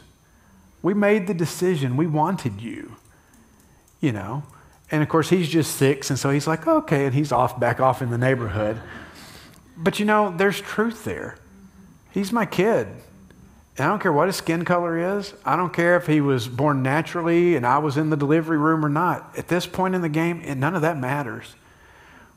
We 0.86 0.94
made 0.94 1.26
the 1.26 1.34
decision. 1.34 1.98
We 1.98 2.06
wanted 2.06 2.62
you, 2.62 2.96
you 4.00 4.12
know. 4.12 4.44
And 4.92 5.02
of 5.02 5.10
course, 5.10 5.32
he's 5.32 5.50
just 5.50 5.78
six, 5.78 6.12
and 6.12 6.20
so 6.20 6.30
he's 6.30 6.46
like, 6.46 6.68
okay, 6.68 7.08
and 7.08 7.16
he's 7.16 7.32
off 7.32 7.60
back 7.60 7.80
off 7.80 8.04
in 8.04 8.12
the 8.12 8.20
neighborhood. 8.20 8.80
But 9.76 9.98
you 9.98 10.06
know, 10.06 10.32
there's 10.38 10.62
truth 10.62 11.04
there. 11.04 11.40
He's 12.12 12.32
my 12.32 12.46
kid. 12.46 12.86
And 12.86 13.80
I 13.80 13.88
don't 13.88 14.00
care 14.00 14.14
what 14.14 14.28
his 14.28 14.36
skin 14.36 14.64
color 14.64 15.18
is. 15.18 15.34
I 15.44 15.56
don't 15.56 15.74
care 15.74 15.98
if 15.98 16.06
he 16.06 16.22
was 16.22 16.48
born 16.48 16.84
naturally 16.84 17.56
and 17.56 17.66
I 17.66 17.80
was 17.80 17.98
in 17.98 18.12
the 18.12 18.16
delivery 18.16 18.60
room 18.60 18.86
or 18.86 18.90
not. 18.90 19.36
At 19.40 19.48
this 19.48 19.66
point 19.66 19.96
in 19.96 20.02
the 20.02 20.08
game, 20.08 20.44
none 20.60 20.76
of 20.76 20.84
that 20.84 21.00
matters. 21.00 21.56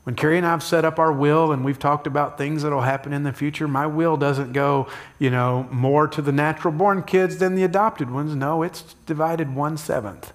When 0.09 0.15
Carrie 0.15 0.39
and 0.39 0.47
I 0.47 0.53
have 0.53 0.63
set 0.63 0.87
up 0.87 0.99
our 0.99 1.13
will 1.13 1.53
and 1.53 1.63
we've 1.67 1.79
talked 1.79 2.07
about 2.07 2.39
things 2.39 2.63
that 2.63 2.73
will 2.73 2.81
happen 2.81 3.13
in 3.13 3.25
the 3.25 3.33
future, 3.35 3.69
my 3.69 3.87
will 3.87 4.17
doesn't 4.17 4.55
go, 4.55 4.89
you 5.19 5.29
know, 5.29 5.69
more 5.71 6.09
to 6.09 6.23
the 6.23 6.33
natural 6.33 6.73
born 6.73 7.03
kids 7.03 7.37
than 7.37 7.57
the 7.57 7.63
adopted 7.63 8.11
ones. 8.11 8.35
No, 8.35 8.63
it's 8.63 8.95
divided 9.05 9.55
one 9.55 9.77
seventh, 9.77 10.33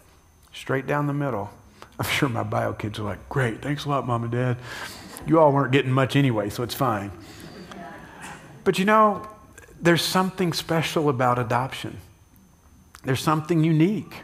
straight 0.53 0.85
down 0.85 1.07
the 1.07 1.13
middle. 1.13 1.49
I'm 1.99 2.05
sure 2.05 2.29
my 2.29 2.43
bio 2.43 2.73
kids 2.73 2.99
are 2.99 3.01
like, 3.01 3.27
great, 3.29 3.63
thanks 3.63 3.85
a 3.85 3.89
lot, 3.89 4.05
mom 4.05 4.21
and 4.21 4.31
dad. 4.31 4.57
You 5.25 5.39
all 5.39 5.51
weren't 5.51 5.71
getting 5.71 5.91
much 5.91 6.15
anyway, 6.15 6.51
so 6.51 6.61
it's 6.61 6.75
fine. 6.75 7.09
But 8.63 8.77
you 8.77 8.85
know, 8.85 9.27
there's 9.81 10.03
something 10.03 10.53
special 10.53 11.09
about 11.09 11.39
adoption. 11.39 11.97
There's 13.05 13.21
something 13.21 13.63
unique. 13.63 14.21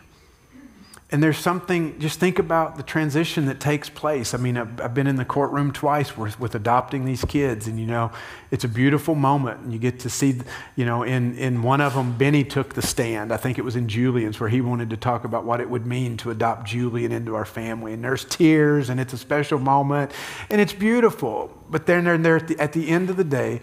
And 1.11 1.23
there's 1.23 1.39
something, 1.39 1.97
just 1.97 2.19
think 2.19 2.37
about 2.37 2.75
the 2.75 2.83
transition 2.83 3.47
that 3.47 3.59
takes 3.59 3.89
place. 3.89 4.35
I 4.35 4.37
mean, 4.37 4.57
I've, 4.57 4.79
I've, 4.79 4.93
been 4.93 5.07
in 5.07 5.15
the 5.15 5.25
courtroom 5.25 5.71
twice 5.71 6.15
with, 6.15 6.39
with 6.39 6.53
adopting 6.53 7.03
these 7.03 7.25
kids, 7.25 7.65
and 7.65 7.79
you 7.79 7.87
know, 7.87 8.11
it's 8.51 8.63
a 8.63 8.67
beautiful 8.67 9.15
moment. 9.15 9.61
And 9.61 9.73
you 9.73 9.79
get 9.79 9.99
to 10.01 10.09
see, 10.09 10.39
you 10.75 10.85
know, 10.85 11.01
in, 11.01 11.35
in 11.35 11.63
one 11.63 11.81
of 11.81 11.95
them, 11.95 12.15
Benny 12.15 12.43
took 12.43 12.75
the 12.75 12.83
stand. 12.83 13.33
I 13.33 13.37
think 13.37 13.57
it 13.57 13.63
was 13.63 13.75
in 13.75 13.87
Julian's 13.87 14.39
where 14.39 14.49
he 14.49 14.61
wanted 14.61 14.91
to 14.91 14.97
talk 14.97 15.23
about 15.23 15.45
what 15.45 15.59
it 15.59 15.67
would 15.67 15.87
mean 15.87 16.15
to 16.17 16.29
adopt 16.29 16.67
Julian 16.67 17.11
into 17.11 17.33
our 17.33 17.45
family. 17.45 17.91
And 17.93 18.03
there's 18.03 18.23
tears, 18.25 18.91
and 18.91 18.99
it's 18.99 19.13
a 19.13 19.17
special 19.17 19.57
moment, 19.57 20.11
and 20.51 20.61
it's 20.61 20.73
beautiful. 20.73 21.57
But 21.71 21.87
then 21.87 22.03
they're, 22.03 22.19
they're 22.19 22.35
at, 22.35 22.47
the, 22.47 22.59
at 22.59 22.73
the 22.73 22.87
end 22.87 23.09
of 23.09 23.17
the 23.17 23.23
day, 23.23 23.61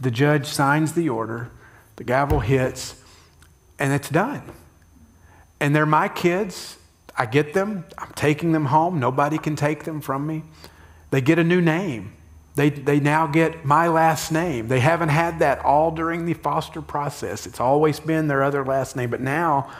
the 0.00 0.10
judge 0.10 0.46
signs 0.46 0.94
the 0.94 1.08
order, 1.08 1.52
the 1.94 2.02
gavel 2.02 2.40
hits, 2.40 3.00
and 3.78 3.92
it's 3.92 4.08
done. 4.08 4.42
And 5.60 5.76
they're 5.76 5.86
my 5.86 6.08
kids 6.08 6.74
I 7.18 7.26
get 7.26 7.52
them, 7.52 7.84
I'm 7.98 8.12
taking 8.14 8.52
them 8.52 8.66
home, 8.66 9.00
nobody 9.00 9.38
can 9.38 9.56
take 9.56 9.82
them 9.82 10.00
from 10.00 10.26
me. 10.26 10.44
They 11.10 11.20
get 11.20 11.38
a 11.38 11.44
new 11.44 11.60
name. 11.60 12.12
They, 12.54 12.70
they 12.70 13.00
now 13.00 13.26
get 13.26 13.64
my 13.64 13.88
last 13.88 14.30
name. 14.32 14.68
They 14.68 14.80
haven't 14.80 15.10
had 15.10 15.40
that 15.40 15.64
all 15.64 15.90
during 15.90 16.26
the 16.26 16.34
foster 16.34 16.80
process. 16.80 17.46
It's 17.46 17.60
always 17.60 18.00
been 18.00 18.28
their 18.28 18.42
other 18.42 18.64
last 18.64 18.96
name, 18.96 19.10
but 19.10 19.20
now, 19.20 19.70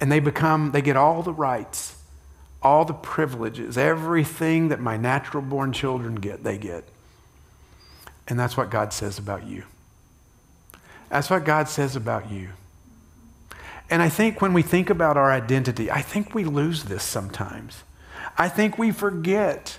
and 0.00 0.10
they 0.10 0.20
become, 0.20 0.72
they 0.72 0.82
get 0.82 0.96
all 0.96 1.22
the 1.22 1.32
rights, 1.32 1.96
all 2.62 2.84
the 2.84 2.94
privileges, 2.94 3.76
everything 3.76 4.68
that 4.68 4.80
my 4.80 4.96
natural 4.96 5.42
born 5.42 5.72
children 5.72 6.14
get, 6.16 6.42
they 6.42 6.58
get. 6.58 6.84
And 8.28 8.38
that's 8.38 8.56
what 8.56 8.70
God 8.70 8.92
says 8.92 9.18
about 9.18 9.46
you. 9.46 9.64
That's 11.08 11.28
what 11.28 11.44
God 11.44 11.68
says 11.68 11.96
about 11.96 12.30
you. 12.30 12.50
And 13.90 14.02
I 14.02 14.08
think 14.08 14.40
when 14.40 14.52
we 14.52 14.62
think 14.62 14.90
about 14.90 15.16
our 15.16 15.30
identity, 15.30 15.90
I 15.90 16.00
think 16.02 16.34
we 16.34 16.44
lose 16.44 16.84
this 16.84 17.02
sometimes. 17.02 17.82
I 18.38 18.48
think 18.48 18.78
we 18.78 18.90
forget 18.90 19.78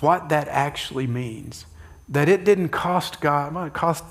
what 0.00 0.28
that 0.30 0.48
actually 0.48 1.06
means. 1.06 1.66
That 2.08 2.28
it 2.28 2.44
didn't 2.44 2.70
cost 2.70 3.20
God, 3.20 3.54
well, 3.54 3.64
it 3.64 3.72
cost 3.72 4.04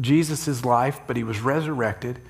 Jesus 0.00 0.44
his 0.44 0.64
life, 0.64 1.00
but 1.06 1.16
he 1.16 1.24
was 1.24 1.40
resurrected. 1.40 2.20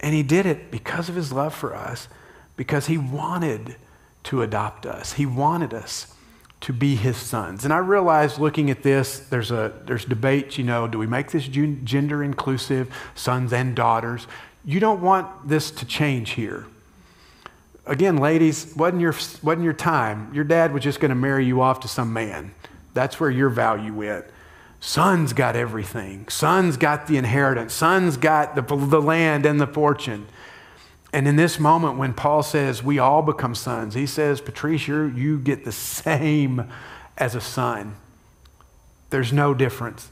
And 0.00 0.14
he 0.14 0.22
did 0.22 0.46
it 0.46 0.70
because 0.70 1.08
of 1.08 1.14
his 1.14 1.32
love 1.32 1.54
for 1.54 1.74
us, 1.74 2.08
because 2.56 2.86
he 2.86 2.98
wanted 2.98 3.76
to 4.24 4.42
adopt 4.42 4.86
us. 4.86 5.14
He 5.14 5.26
wanted 5.26 5.72
us 5.72 6.14
to 6.62 6.72
be 6.74 6.94
his 6.94 7.16
sons. 7.16 7.64
And 7.64 7.72
I 7.72 7.78
realize 7.78 8.38
looking 8.38 8.70
at 8.70 8.82
this, 8.82 9.18
there's 9.18 9.50
a 9.50 9.72
there's 9.86 10.04
debate, 10.04 10.58
you 10.58 10.64
know, 10.64 10.86
do 10.86 10.98
we 10.98 11.06
make 11.06 11.30
this 11.30 11.46
gender 11.46 12.22
inclusive, 12.22 12.94
sons 13.14 13.52
and 13.52 13.74
daughters? 13.74 14.26
You 14.64 14.80
don't 14.80 15.00
want 15.00 15.48
this 15.48 15.70
to 15.72 15.86
change 15.86 16.30
here. 16.30 16.66
Again, 17.86 18.18
ladies, 18.18 18.74
wasn't 18.76 19.00
your 19.00 19.14
wasn't 19.42 19.64
your 19.64 19.72
time. 19.72 20.32
Your 20.34 20.44
dad 20.44 20.72
was 20.72 20.82
just 20.82 21.00
going 21.00 21.08
to 21.08 21.14
marry 21.14 21.46
you 21.46 21.60
off 21.60 21.80
to 21.80 21.88
some 21.88 22.12
man. 22.12 22.52
That's 22.94 23.18
where 23.18 23.30
your 23.30 23.48
value 23.48 23.94
went. 23.94 24.26
Sons 24.80 25.32
got 25.32 25.56
everything. 25.56 26.28
Sons 26.28 26.76
got 26.76 27.06
the 27.06 27.16
inheritance. 27.16 27.74
Sons 27.74 28.16
got 28.16 28.54
the, 28.54 28.62
the 28.62 29.00
land 29.00 29.44
and 29.44 29.60
the 29.60 29.66
fortune. 29.66 30.26
And 31.12 31.26
in 31.26 31.36
this 31.36 31.58
moment, 31.58 31.98
when 31.98 32.14
Paul 32.14 32.42
says 32.42 32.82
we 32.82 32.98
all 32.98 33.22
become 33.22 33.54
sons, 33.54 33.94
he 33.94 34.06
says, 34.06 34.40
Patrice, 34.40 34.86
you 34.88 35.38
get 35.38 35.64
the 35.64 35.72
same 35.72 36.70
as 37.18 37.34
a 37.34 37.40
son. 37.40 37.96
There's 39.10 39.32
no 39.32 39.52
difference. 39.52 40.08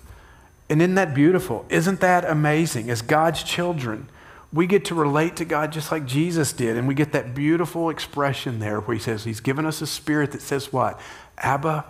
And 0.68 0.82
isn't 0.82 0.96
that 0.96 1.14
beautiful? 1.14 1.64
Isn't 1.70 2.00
that 2.00 2.24
amazing? 2.24 2.90
As 2.90 3.00
God's 3.00 3.42
children, 3.42 4.08
we 4.52 4.66
get 4.66 4.86
to 4.86 4.94
relate 4.94 5.36
to 5.36 5.44
God 5.44 5.72
just 5.72 5.92
like 5.92 6.06
Jesus 6.06 6.52
did. 6.52 6.76
And 6.76 6.88
we 6.88 6.94
get 6.94 7.12
that 7.12 7.34
beautiful 7.34 7.90
expression 7.90 8.58
there 8.58 8.80
where 8.80 8.96
he 8.96 9.02
says, 9.02 9.24
He's 9.24 9.40
given 9.40 9.66
us 9.66 9.82
a 9.82 9.86
spirit 9.86 10.32
that 10.32 10.40
says 10.40 10.72
what? 10.72 11.00
Abba, 11.38 11.84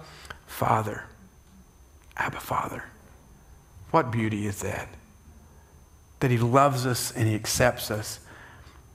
Father. 0.46 1.04
Abba, 2.16 2.40
Father. 2.40 2.84
What 3.90 4.10
beauty 4.10 4.46
is 4.46 4.60
that? 4.60 4.88
That 6.20 6.30
He 6.30 6.38
loves 6.38 6.84
us 6.84 7.12
and 7.12 7.28
He 7.28 7.34
accepts 7.34 7.90
us. 7.90 8.20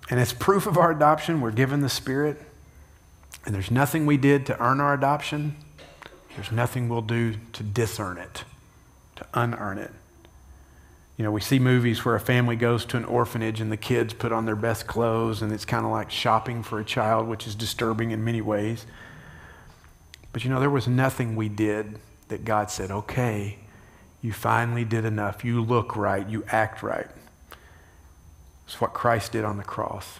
And 0.09 0.19
as 0.19 0.33
proof 0.33 0.67
of 0.67 0.77
our 0.77 0.91
adoption, 0.91 1.39
we're 1.39 1.51
given 1.51 1.81
the 1.81 1.89
Spirit. 1.89 2.41
And 3.45 3.55
there's 3.55 3.71
nothing 3.71 4.05
we 4.05 4.17
did 4.17 4.45
to 4.47 4.61
earn 4.61 4.81
our 4.81 4.93
adoption. 4.93 5.55
There's 6.35 6.51
nothing 6.51 6.89
we'll 6.89 7.01
do 7.01 7.35
to 7.53 7.63
disearn 7.63 8.17
it, 8.17 8.43
to 9.15 9.25
unearn 9.33 9.77
it. 9.77 9.91
You 11.17 11.23
know, 11.23 11.31
we 11.31 11.41
see 11.41 11.59
movies 11.59 12.03
where 12.03 12.15
a 12.15 12.19
family 12.19 12.55
goes 12.55 12.85
to 12.85 12.97
an 12.97 13.05
orphanage 13.05 13.61
and 13.61 13.71
the 13.71 13.77
kids 13.77 14.13
put 14.13 14.31
on 14.31 14.45
their 14.45 14.55
best 14.55 14.87
clothes, 14.87 15.41
and 15.41 15.51
it's 15.51 15.65
kind 15.65 15.85
of 15.85 15.91
like 15.91 16.09
shopping 16.09 16.63
for 16.63 16.79
a 16.79 16.85
child, 16.85 17.27
which 17.27 17.45
is 17.45 17.53
disturbing 17.53 18.11
in 18.11 18.23
many 18.23 18.41
ways. 18.41 18.85
But 20.31 20.43
you 20.43 20.49
know, 20.49 20.59
there 20.59 20.71
was 20.71 20.87
nothing 20.87 21.35
we 21.35 21.49
did 21.49 21.99
that 22.29 22.45
God 22.45 22.71
said, 22.71 22.89
okay, 22.89 23.59
you 24.23 24.33
finally 24.33 24.85
did 24.85 25.05
enough. 25.05 25.45
You 25.45 25.61
look 25.61 25.95
right. 25.95 26.27
You 26.27 26.43
act 26.47 26.81
right. 26.81 27.07
It's 28.65 28.81
what 28.81 28.93
Christ 28.93 29.33
did 29.33 29.43
on 29.43 29.57
the 29.57 29.63
cross. 29.63 30.19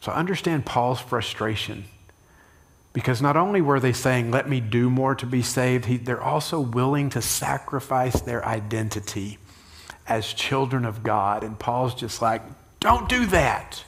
So 0.00 0.10
I 0.10 0.16
understand 0.16 0.64
Paul's 0.64 1.00
frustration 1.00 1.84
because 2.92 3.20
not 3.20 3.36
only 3.36 3.60
were 3.60 3.80
they 3.80 3.92
saying, 3.92 4.30
let 4.30 4.48
me 4.48 4.60
do 4.60 4.88
more 4.88 5.14
to 5.16 5.26
be 5.26 5.42
saved, 5.42 5.84
he, 5.86 5.96
they're 5.96 6.22
also 6.22 6.60
willing 6.60 7.10
to 7.10 7.20
sacrifice 7.20 8.20
their 8.20 8.44
identity 8.46 9.38
as 10.06 10.32
children 10.32 10.84
of 10.84 11.02
God. 11.02 11.44
And 11.44 11.58
Paul's 11.58 11.94
just 11.94 12.20
like, 12.22 12.42
don't 12.80 13.08
do 13.08 13.26
that. 13.26 13.84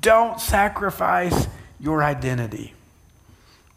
Don't 0.00 0.40
sacrifice 0.40 1.48
your 1.80 2.02
identity. 2.02 2.74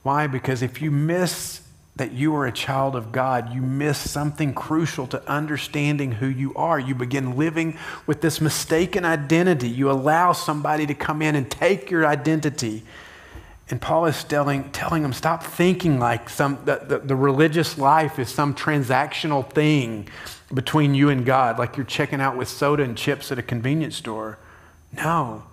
Why? 0.03 0.27
Because 0.27 0.61
if 0.61 0.81
you 0.81 0.91
miss 0.91 1.61
that 1.95 2.13
you 2.13 2.35
are 2.35 2.47
a 2.47 2.51
child 2.51 2.95
of 2.95 3.11
God, 3.11 3.53
you 3.53 3.61
miss 3.61 3.97
something 3.97 4.53
crucial 4.53 5.05
to 5.07 5.29
understanding 5.29 6.13
who 6.13 6.27
you 6.27 6.53
are. 6.55 6.79
You 6.79 6.95
begin 6.95 7.37
living 7.37 7.77
with 8.07 8.21
this 8.21 8.41
mistaken 8.41 9.05
identity. 9.05 9.69
You 9.69 9.91
allow 9.91 10.31
somebody 10.31 10.85
to 10.87 10.93
come 10.93 11.21
in 11.21 11.35
and 11.35 11.49
take 11.49 11.91
your 11.91 12.07
identity. 12.07 12.83
And 13.69 13.81
Paul 13.81 14.05
is 14.05 14.23
telling, 14.23 14.69
telling 14.71 15.01
them, 15.01 15.13
stop 15.13 15.43
thinking 15.43 15.99
like 15.99 16.29
some, 16.29 16.59
the, 16.65 16.81
the, 16.85 16.99
the 16.99 17.15
religious 17.15 17.77
life 17.77 18.19
is 18.19 18.29
some 18.29 18.53
transactional 18.53 19.49
thing 19.49 20.09
between 20.53 20.93
you 20.93 21.09
and 21.09 21.25
God, 21.25 21.57
like 21.57 21.77
you're 21.77 21.85
checking 21.85 22.19
out 22.19 22.35
with 22.35 22.49
soda 22.49 22.83
and 22.83 22.97
chips 22.97 23.31
at 23.31 23.39
a 23.39 23.43
convenience 23.43 23.95
store. 23.95 24.37
No. 24.91 25.43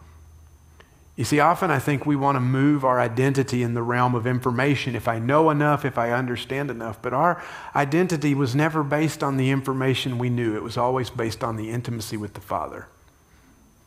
You 1.19 1.25
see, 1.25 1.41
often 1.41 1.71
I 1.71 1.81
think 1.81 2.07
we 2.07 2.15
want 2.15 2.37
to 2.37 2.41
move 2.41 2.85
our 2.85 3.01
identity 3.01 3.63
in 3.63 3.75
the 3.75 3.83
realm 3.83 4.15
of 4.15 4.27
information. 4.27 4.95
If 4.95 5.09
I 5.09 5.19
know 5.19 5.51
enough, 5.51 5.85
if 5.85 5.99
I 5.99 6.13
understand 6.13 6.71
enough. 6.71 7.03
But 7.03 7.13
our 7.13 7.43
identity 7.75 8.35
was 8.35 8.55
never 8.55 8.85
based 8.85 9.23
on 9.23 9.37
the 9.37 9.51
information 9.51 10.19
we 10.19 10.31
knew, 10.31 10.57
it 10.57 10.63
was 10.63 10.77
always 10.77 11.11
based 11.11 11.43
on 11.43 11.57
the 11.57 11.71
intimacy 11.71 12.17
with 12.17 12.35
the 12.35 12.41
Father. 12.41 12.87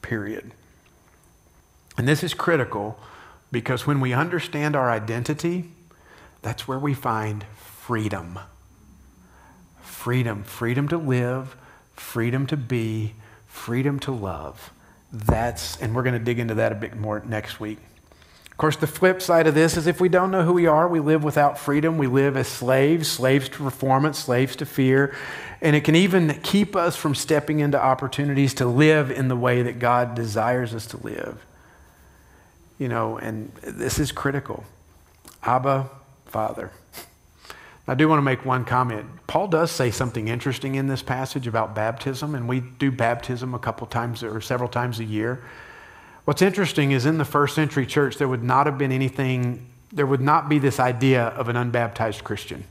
Period. 0.01 0.51
And 1.97 2.07
this 2.07 2.23
is 2.23 2.34
critical 2.34 2.99
because 3.51 3.85
when 3.85 3.99
we 3.99 4.13
understand 4.13 4.75
our 4.75 4.89
identity, 4.89 5.71
that's 6.41 6.67
where 6.67 6.79
we 6.79 6.93
find 6.93 7.45
freedom. 7.55 8.39
Freedom. 9.81 10.43
Freedom 10.43 10.87
to 10.87 10.97
live, 10.97 11.55
freedom 11.93 12.47
to 12.47 12.57
be, 12.57 13.13
freedom 13.45 13.99
to 13.99 14.11
love. 14.11 14.71
That's, 15.11 15.79
and 15.81 15.93
we're 15.93 16.03
going 16.03 16.17
to 16.17 16.23
dig 16.23 16.39
into 16.39 16.55
that 16.55 16.71
a 16.71 16.75
bit 16.75 16.95
more 16.95 17.21
next 17.25 17.59
week. 17.59 17.79
Of 18.49 18.57
course, 18.57 18.77
the 18.77 18.87
flip 18.87 19.21
side 19.21 19.47
of 19.47 19.55
this 19.55 19.75
is 19.75 19.87
if 19.87 19.99
we 19.99 20.07
don't 20.07 20.31
know 20.31 20.43
who 20.43 20.53
we 20.53 20.67
are, 20.67 20.87
we 20.87 20.99
live 20.99 21.23
without 21.23 21.57
freedom. 21.57 21.97
We 21.97 22.07
live 22.07 22.37
as 22.37 22.47
slaves, 22.47 23.07
slaves 23.09 23.49
to 23.49 23.57
performance, 23.57 24.19
slaves 24.19 24.55
to 24.57 24.65
fear. 24.65 25.15
And 25.61 25.75
it 25.75 25.83
can 25.83 25.95
even 25.95 26.39
keep 26.41 26.75
us 26.75 26.95
from 26.95 27.15
stepping 27.15 27.59
into 27.59 27.81
opportunities 27.81 28.53
to 28.55 28.65
live 28.65 29.11
in 29.11 29.27
the 29.27 29.35
way 29.35 29.63
that 29.63 29.79
God 29.79 30.15
desires 30.15 30.73
us 30.73 30.85
to 30.87 30.97
live. 30.97 31.43
You 32.81 32.87
know, 32.87 33.19
and 33.19 33.53
this 33.61 33.99
is 33.99 34.11
critical. 34.11 34.63
Abba, 35.43 35.87
Father. 36.25 36.71
I 37.87 37.93
do 37.93 38.09
want 38.09 38.17
to 38.17 38.23
make 38.23 38.43
one 38.43 38.65
comment. 38.65 39.07
Paul 39.27 39.49
does 39.49 39.69
say 39.69 39.91
something 39.91 40.27
interesting 40.27 40.73
in 40.73 40.87
this 40.87 41.03
passage 41.03 41.45
about 41.45 41.75
baptism, 41.75 42.33
and 42.33 42.47
we 42.47 42.59
do 42.59 42.89
baptism 42.91 43.53
a 43.53 43.59
couple 43.59 43.85
times 43.85 44.23
or 44.23 44.41
several 44.41 44.67
times 44.67 44.99
a 44.99 45.03
year. 45.03 45.43
What's 46.25 46.41
interesting 46.41 46.89
is 46.89 47.05
in 47.05 47.19
the 47.19 47.25
first 47.25 47.53
century 47.53 47.85
church, 47.85 48.17
there 48.17 48.27
would 48.27 48.41
not 48.41 48.65
have 48.65 48.79
been 48.79 48.91
anything, 48.91 49.67
there 49.91 50.07
would 50.07 50.19
not 50.19 50.49
be 50.49 50.57
this 50.57 50.79
idea 50.79 51.25
of 51.25 51.49
an 51.49 51.57
unbaptized 51.57 52.23
Christian. 52.23 52.63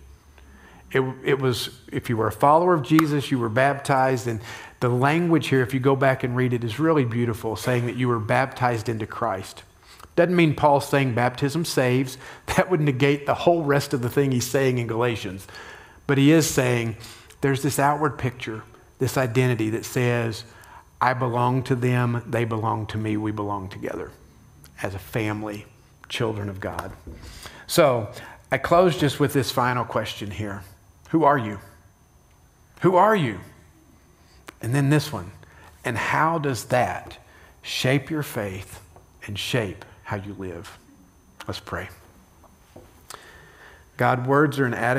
It, 0.90 1.02
it 1.24 1.38
was, 1.38 1.70
if 1.92 2.10
you 2.10 2.16
were 2.16 2.26
a 2.26 2.32
follower 2.32 2.74
of 2.74 2.82
Jesus, 2.82 3.30
you 3.30 3.38
were 3.38 3.48
baptized, 3.48 4.26
and 4.26 4.40
the 4.80 4.88
language 4.88 5.46
here, 5.46 5.62
if 5.62 5.72
you 5.72 5.78
go 5.78 5.94
back 5.94 6.24
and 6.24 6.34
read 6.34 6.52
it, 6.52 6.64
is 6.64 6.80
really 6.80 7.04
beautiful, 7.04 7.54
saying 7.54 7.86
that 7.86 7.94
you 7.94 8.08
were 8.08 8.18
baptized 8.18 8.88
into 8.88 9.06
Christ. 9.06 9.62
Doesn't 10.20 10.36
mean 10.36 10.54
Paul's 10.54 10.86
saying 10.86 11.14
baptism 11.14 11.64
saves. 11.64 12.18
That 12.54 12.70
would 12.70 12.82
negate 12.82 13.24
the 13.24 13.32
whole 13.32 13.62
rest 13.62 13.94
of 13.94 14.02
the 14.02 14.10
thing 14.10 14.32
he's 14.32 14.46
saying 14.46 14.76
in 14.76 14.86
Galatians. 14.86 15.46
But 16.06 16.18
he 16.18 16.30
is 16.30 16.46
saying 16.46 16.98
there's 17.40 17.62
this 17.62 17.78
outward 17.78 18.18
picture, 18.18 18.62
this 18.98 19.16
identity 19.16 19.70
that 19.70 19.86
says, 19.86 20.44
I 21.00 21.14
belong 21.14 21.62
to 21.62 21.74
them, 21.74 22.22
they 22.26 22.44
belong 22.44 22.84
to 22.88 22.98
me, 22.98 23.16
we 23.16 23.32
belong 23.32 23.70
together 23.70 24.10
as 24.82 24.94
a 24.94 24.98
family, 24.98 25.64
children 26.10 26.50
of 26.50 26.60
God. 26.60 26.92
So 27.66 28.10
I 28.52 28.58
close 28.58 28.98
just 28.98 29.20
with 29.20 29.32
this 29.32 29.50
final 29.50 29.86
question 29.86 30.32
here 30.32 30.62
Who 31.12 31.24
are 31.24 31.38
you? 31.38 31.60
Who 32.82 32.96
are 32.96 33.16
you? 33.16 33.40
And 34.60 34.74
then 34.74 34.90
this 34.90 35.10
one. 35.10 35.30
And 35.82 35.96
how 35.96 36.38
does 36.38 36.66
that 36.66 37.16
shape 37.62 38.10
your 38.10 38.22
faith 38.22 38.82
and 39.26 39.38
shape 39.38 39.86
how 40.10 40.16
you 40.16 40.34
live. 40.40 40.76
Let's 41.46 41.60
pray. 41.60 41.88
God, 43.96 44.26
words 44.26 44.58
are 44.58 44.66
an 44.66 44.74
adequate. 44.74 44.98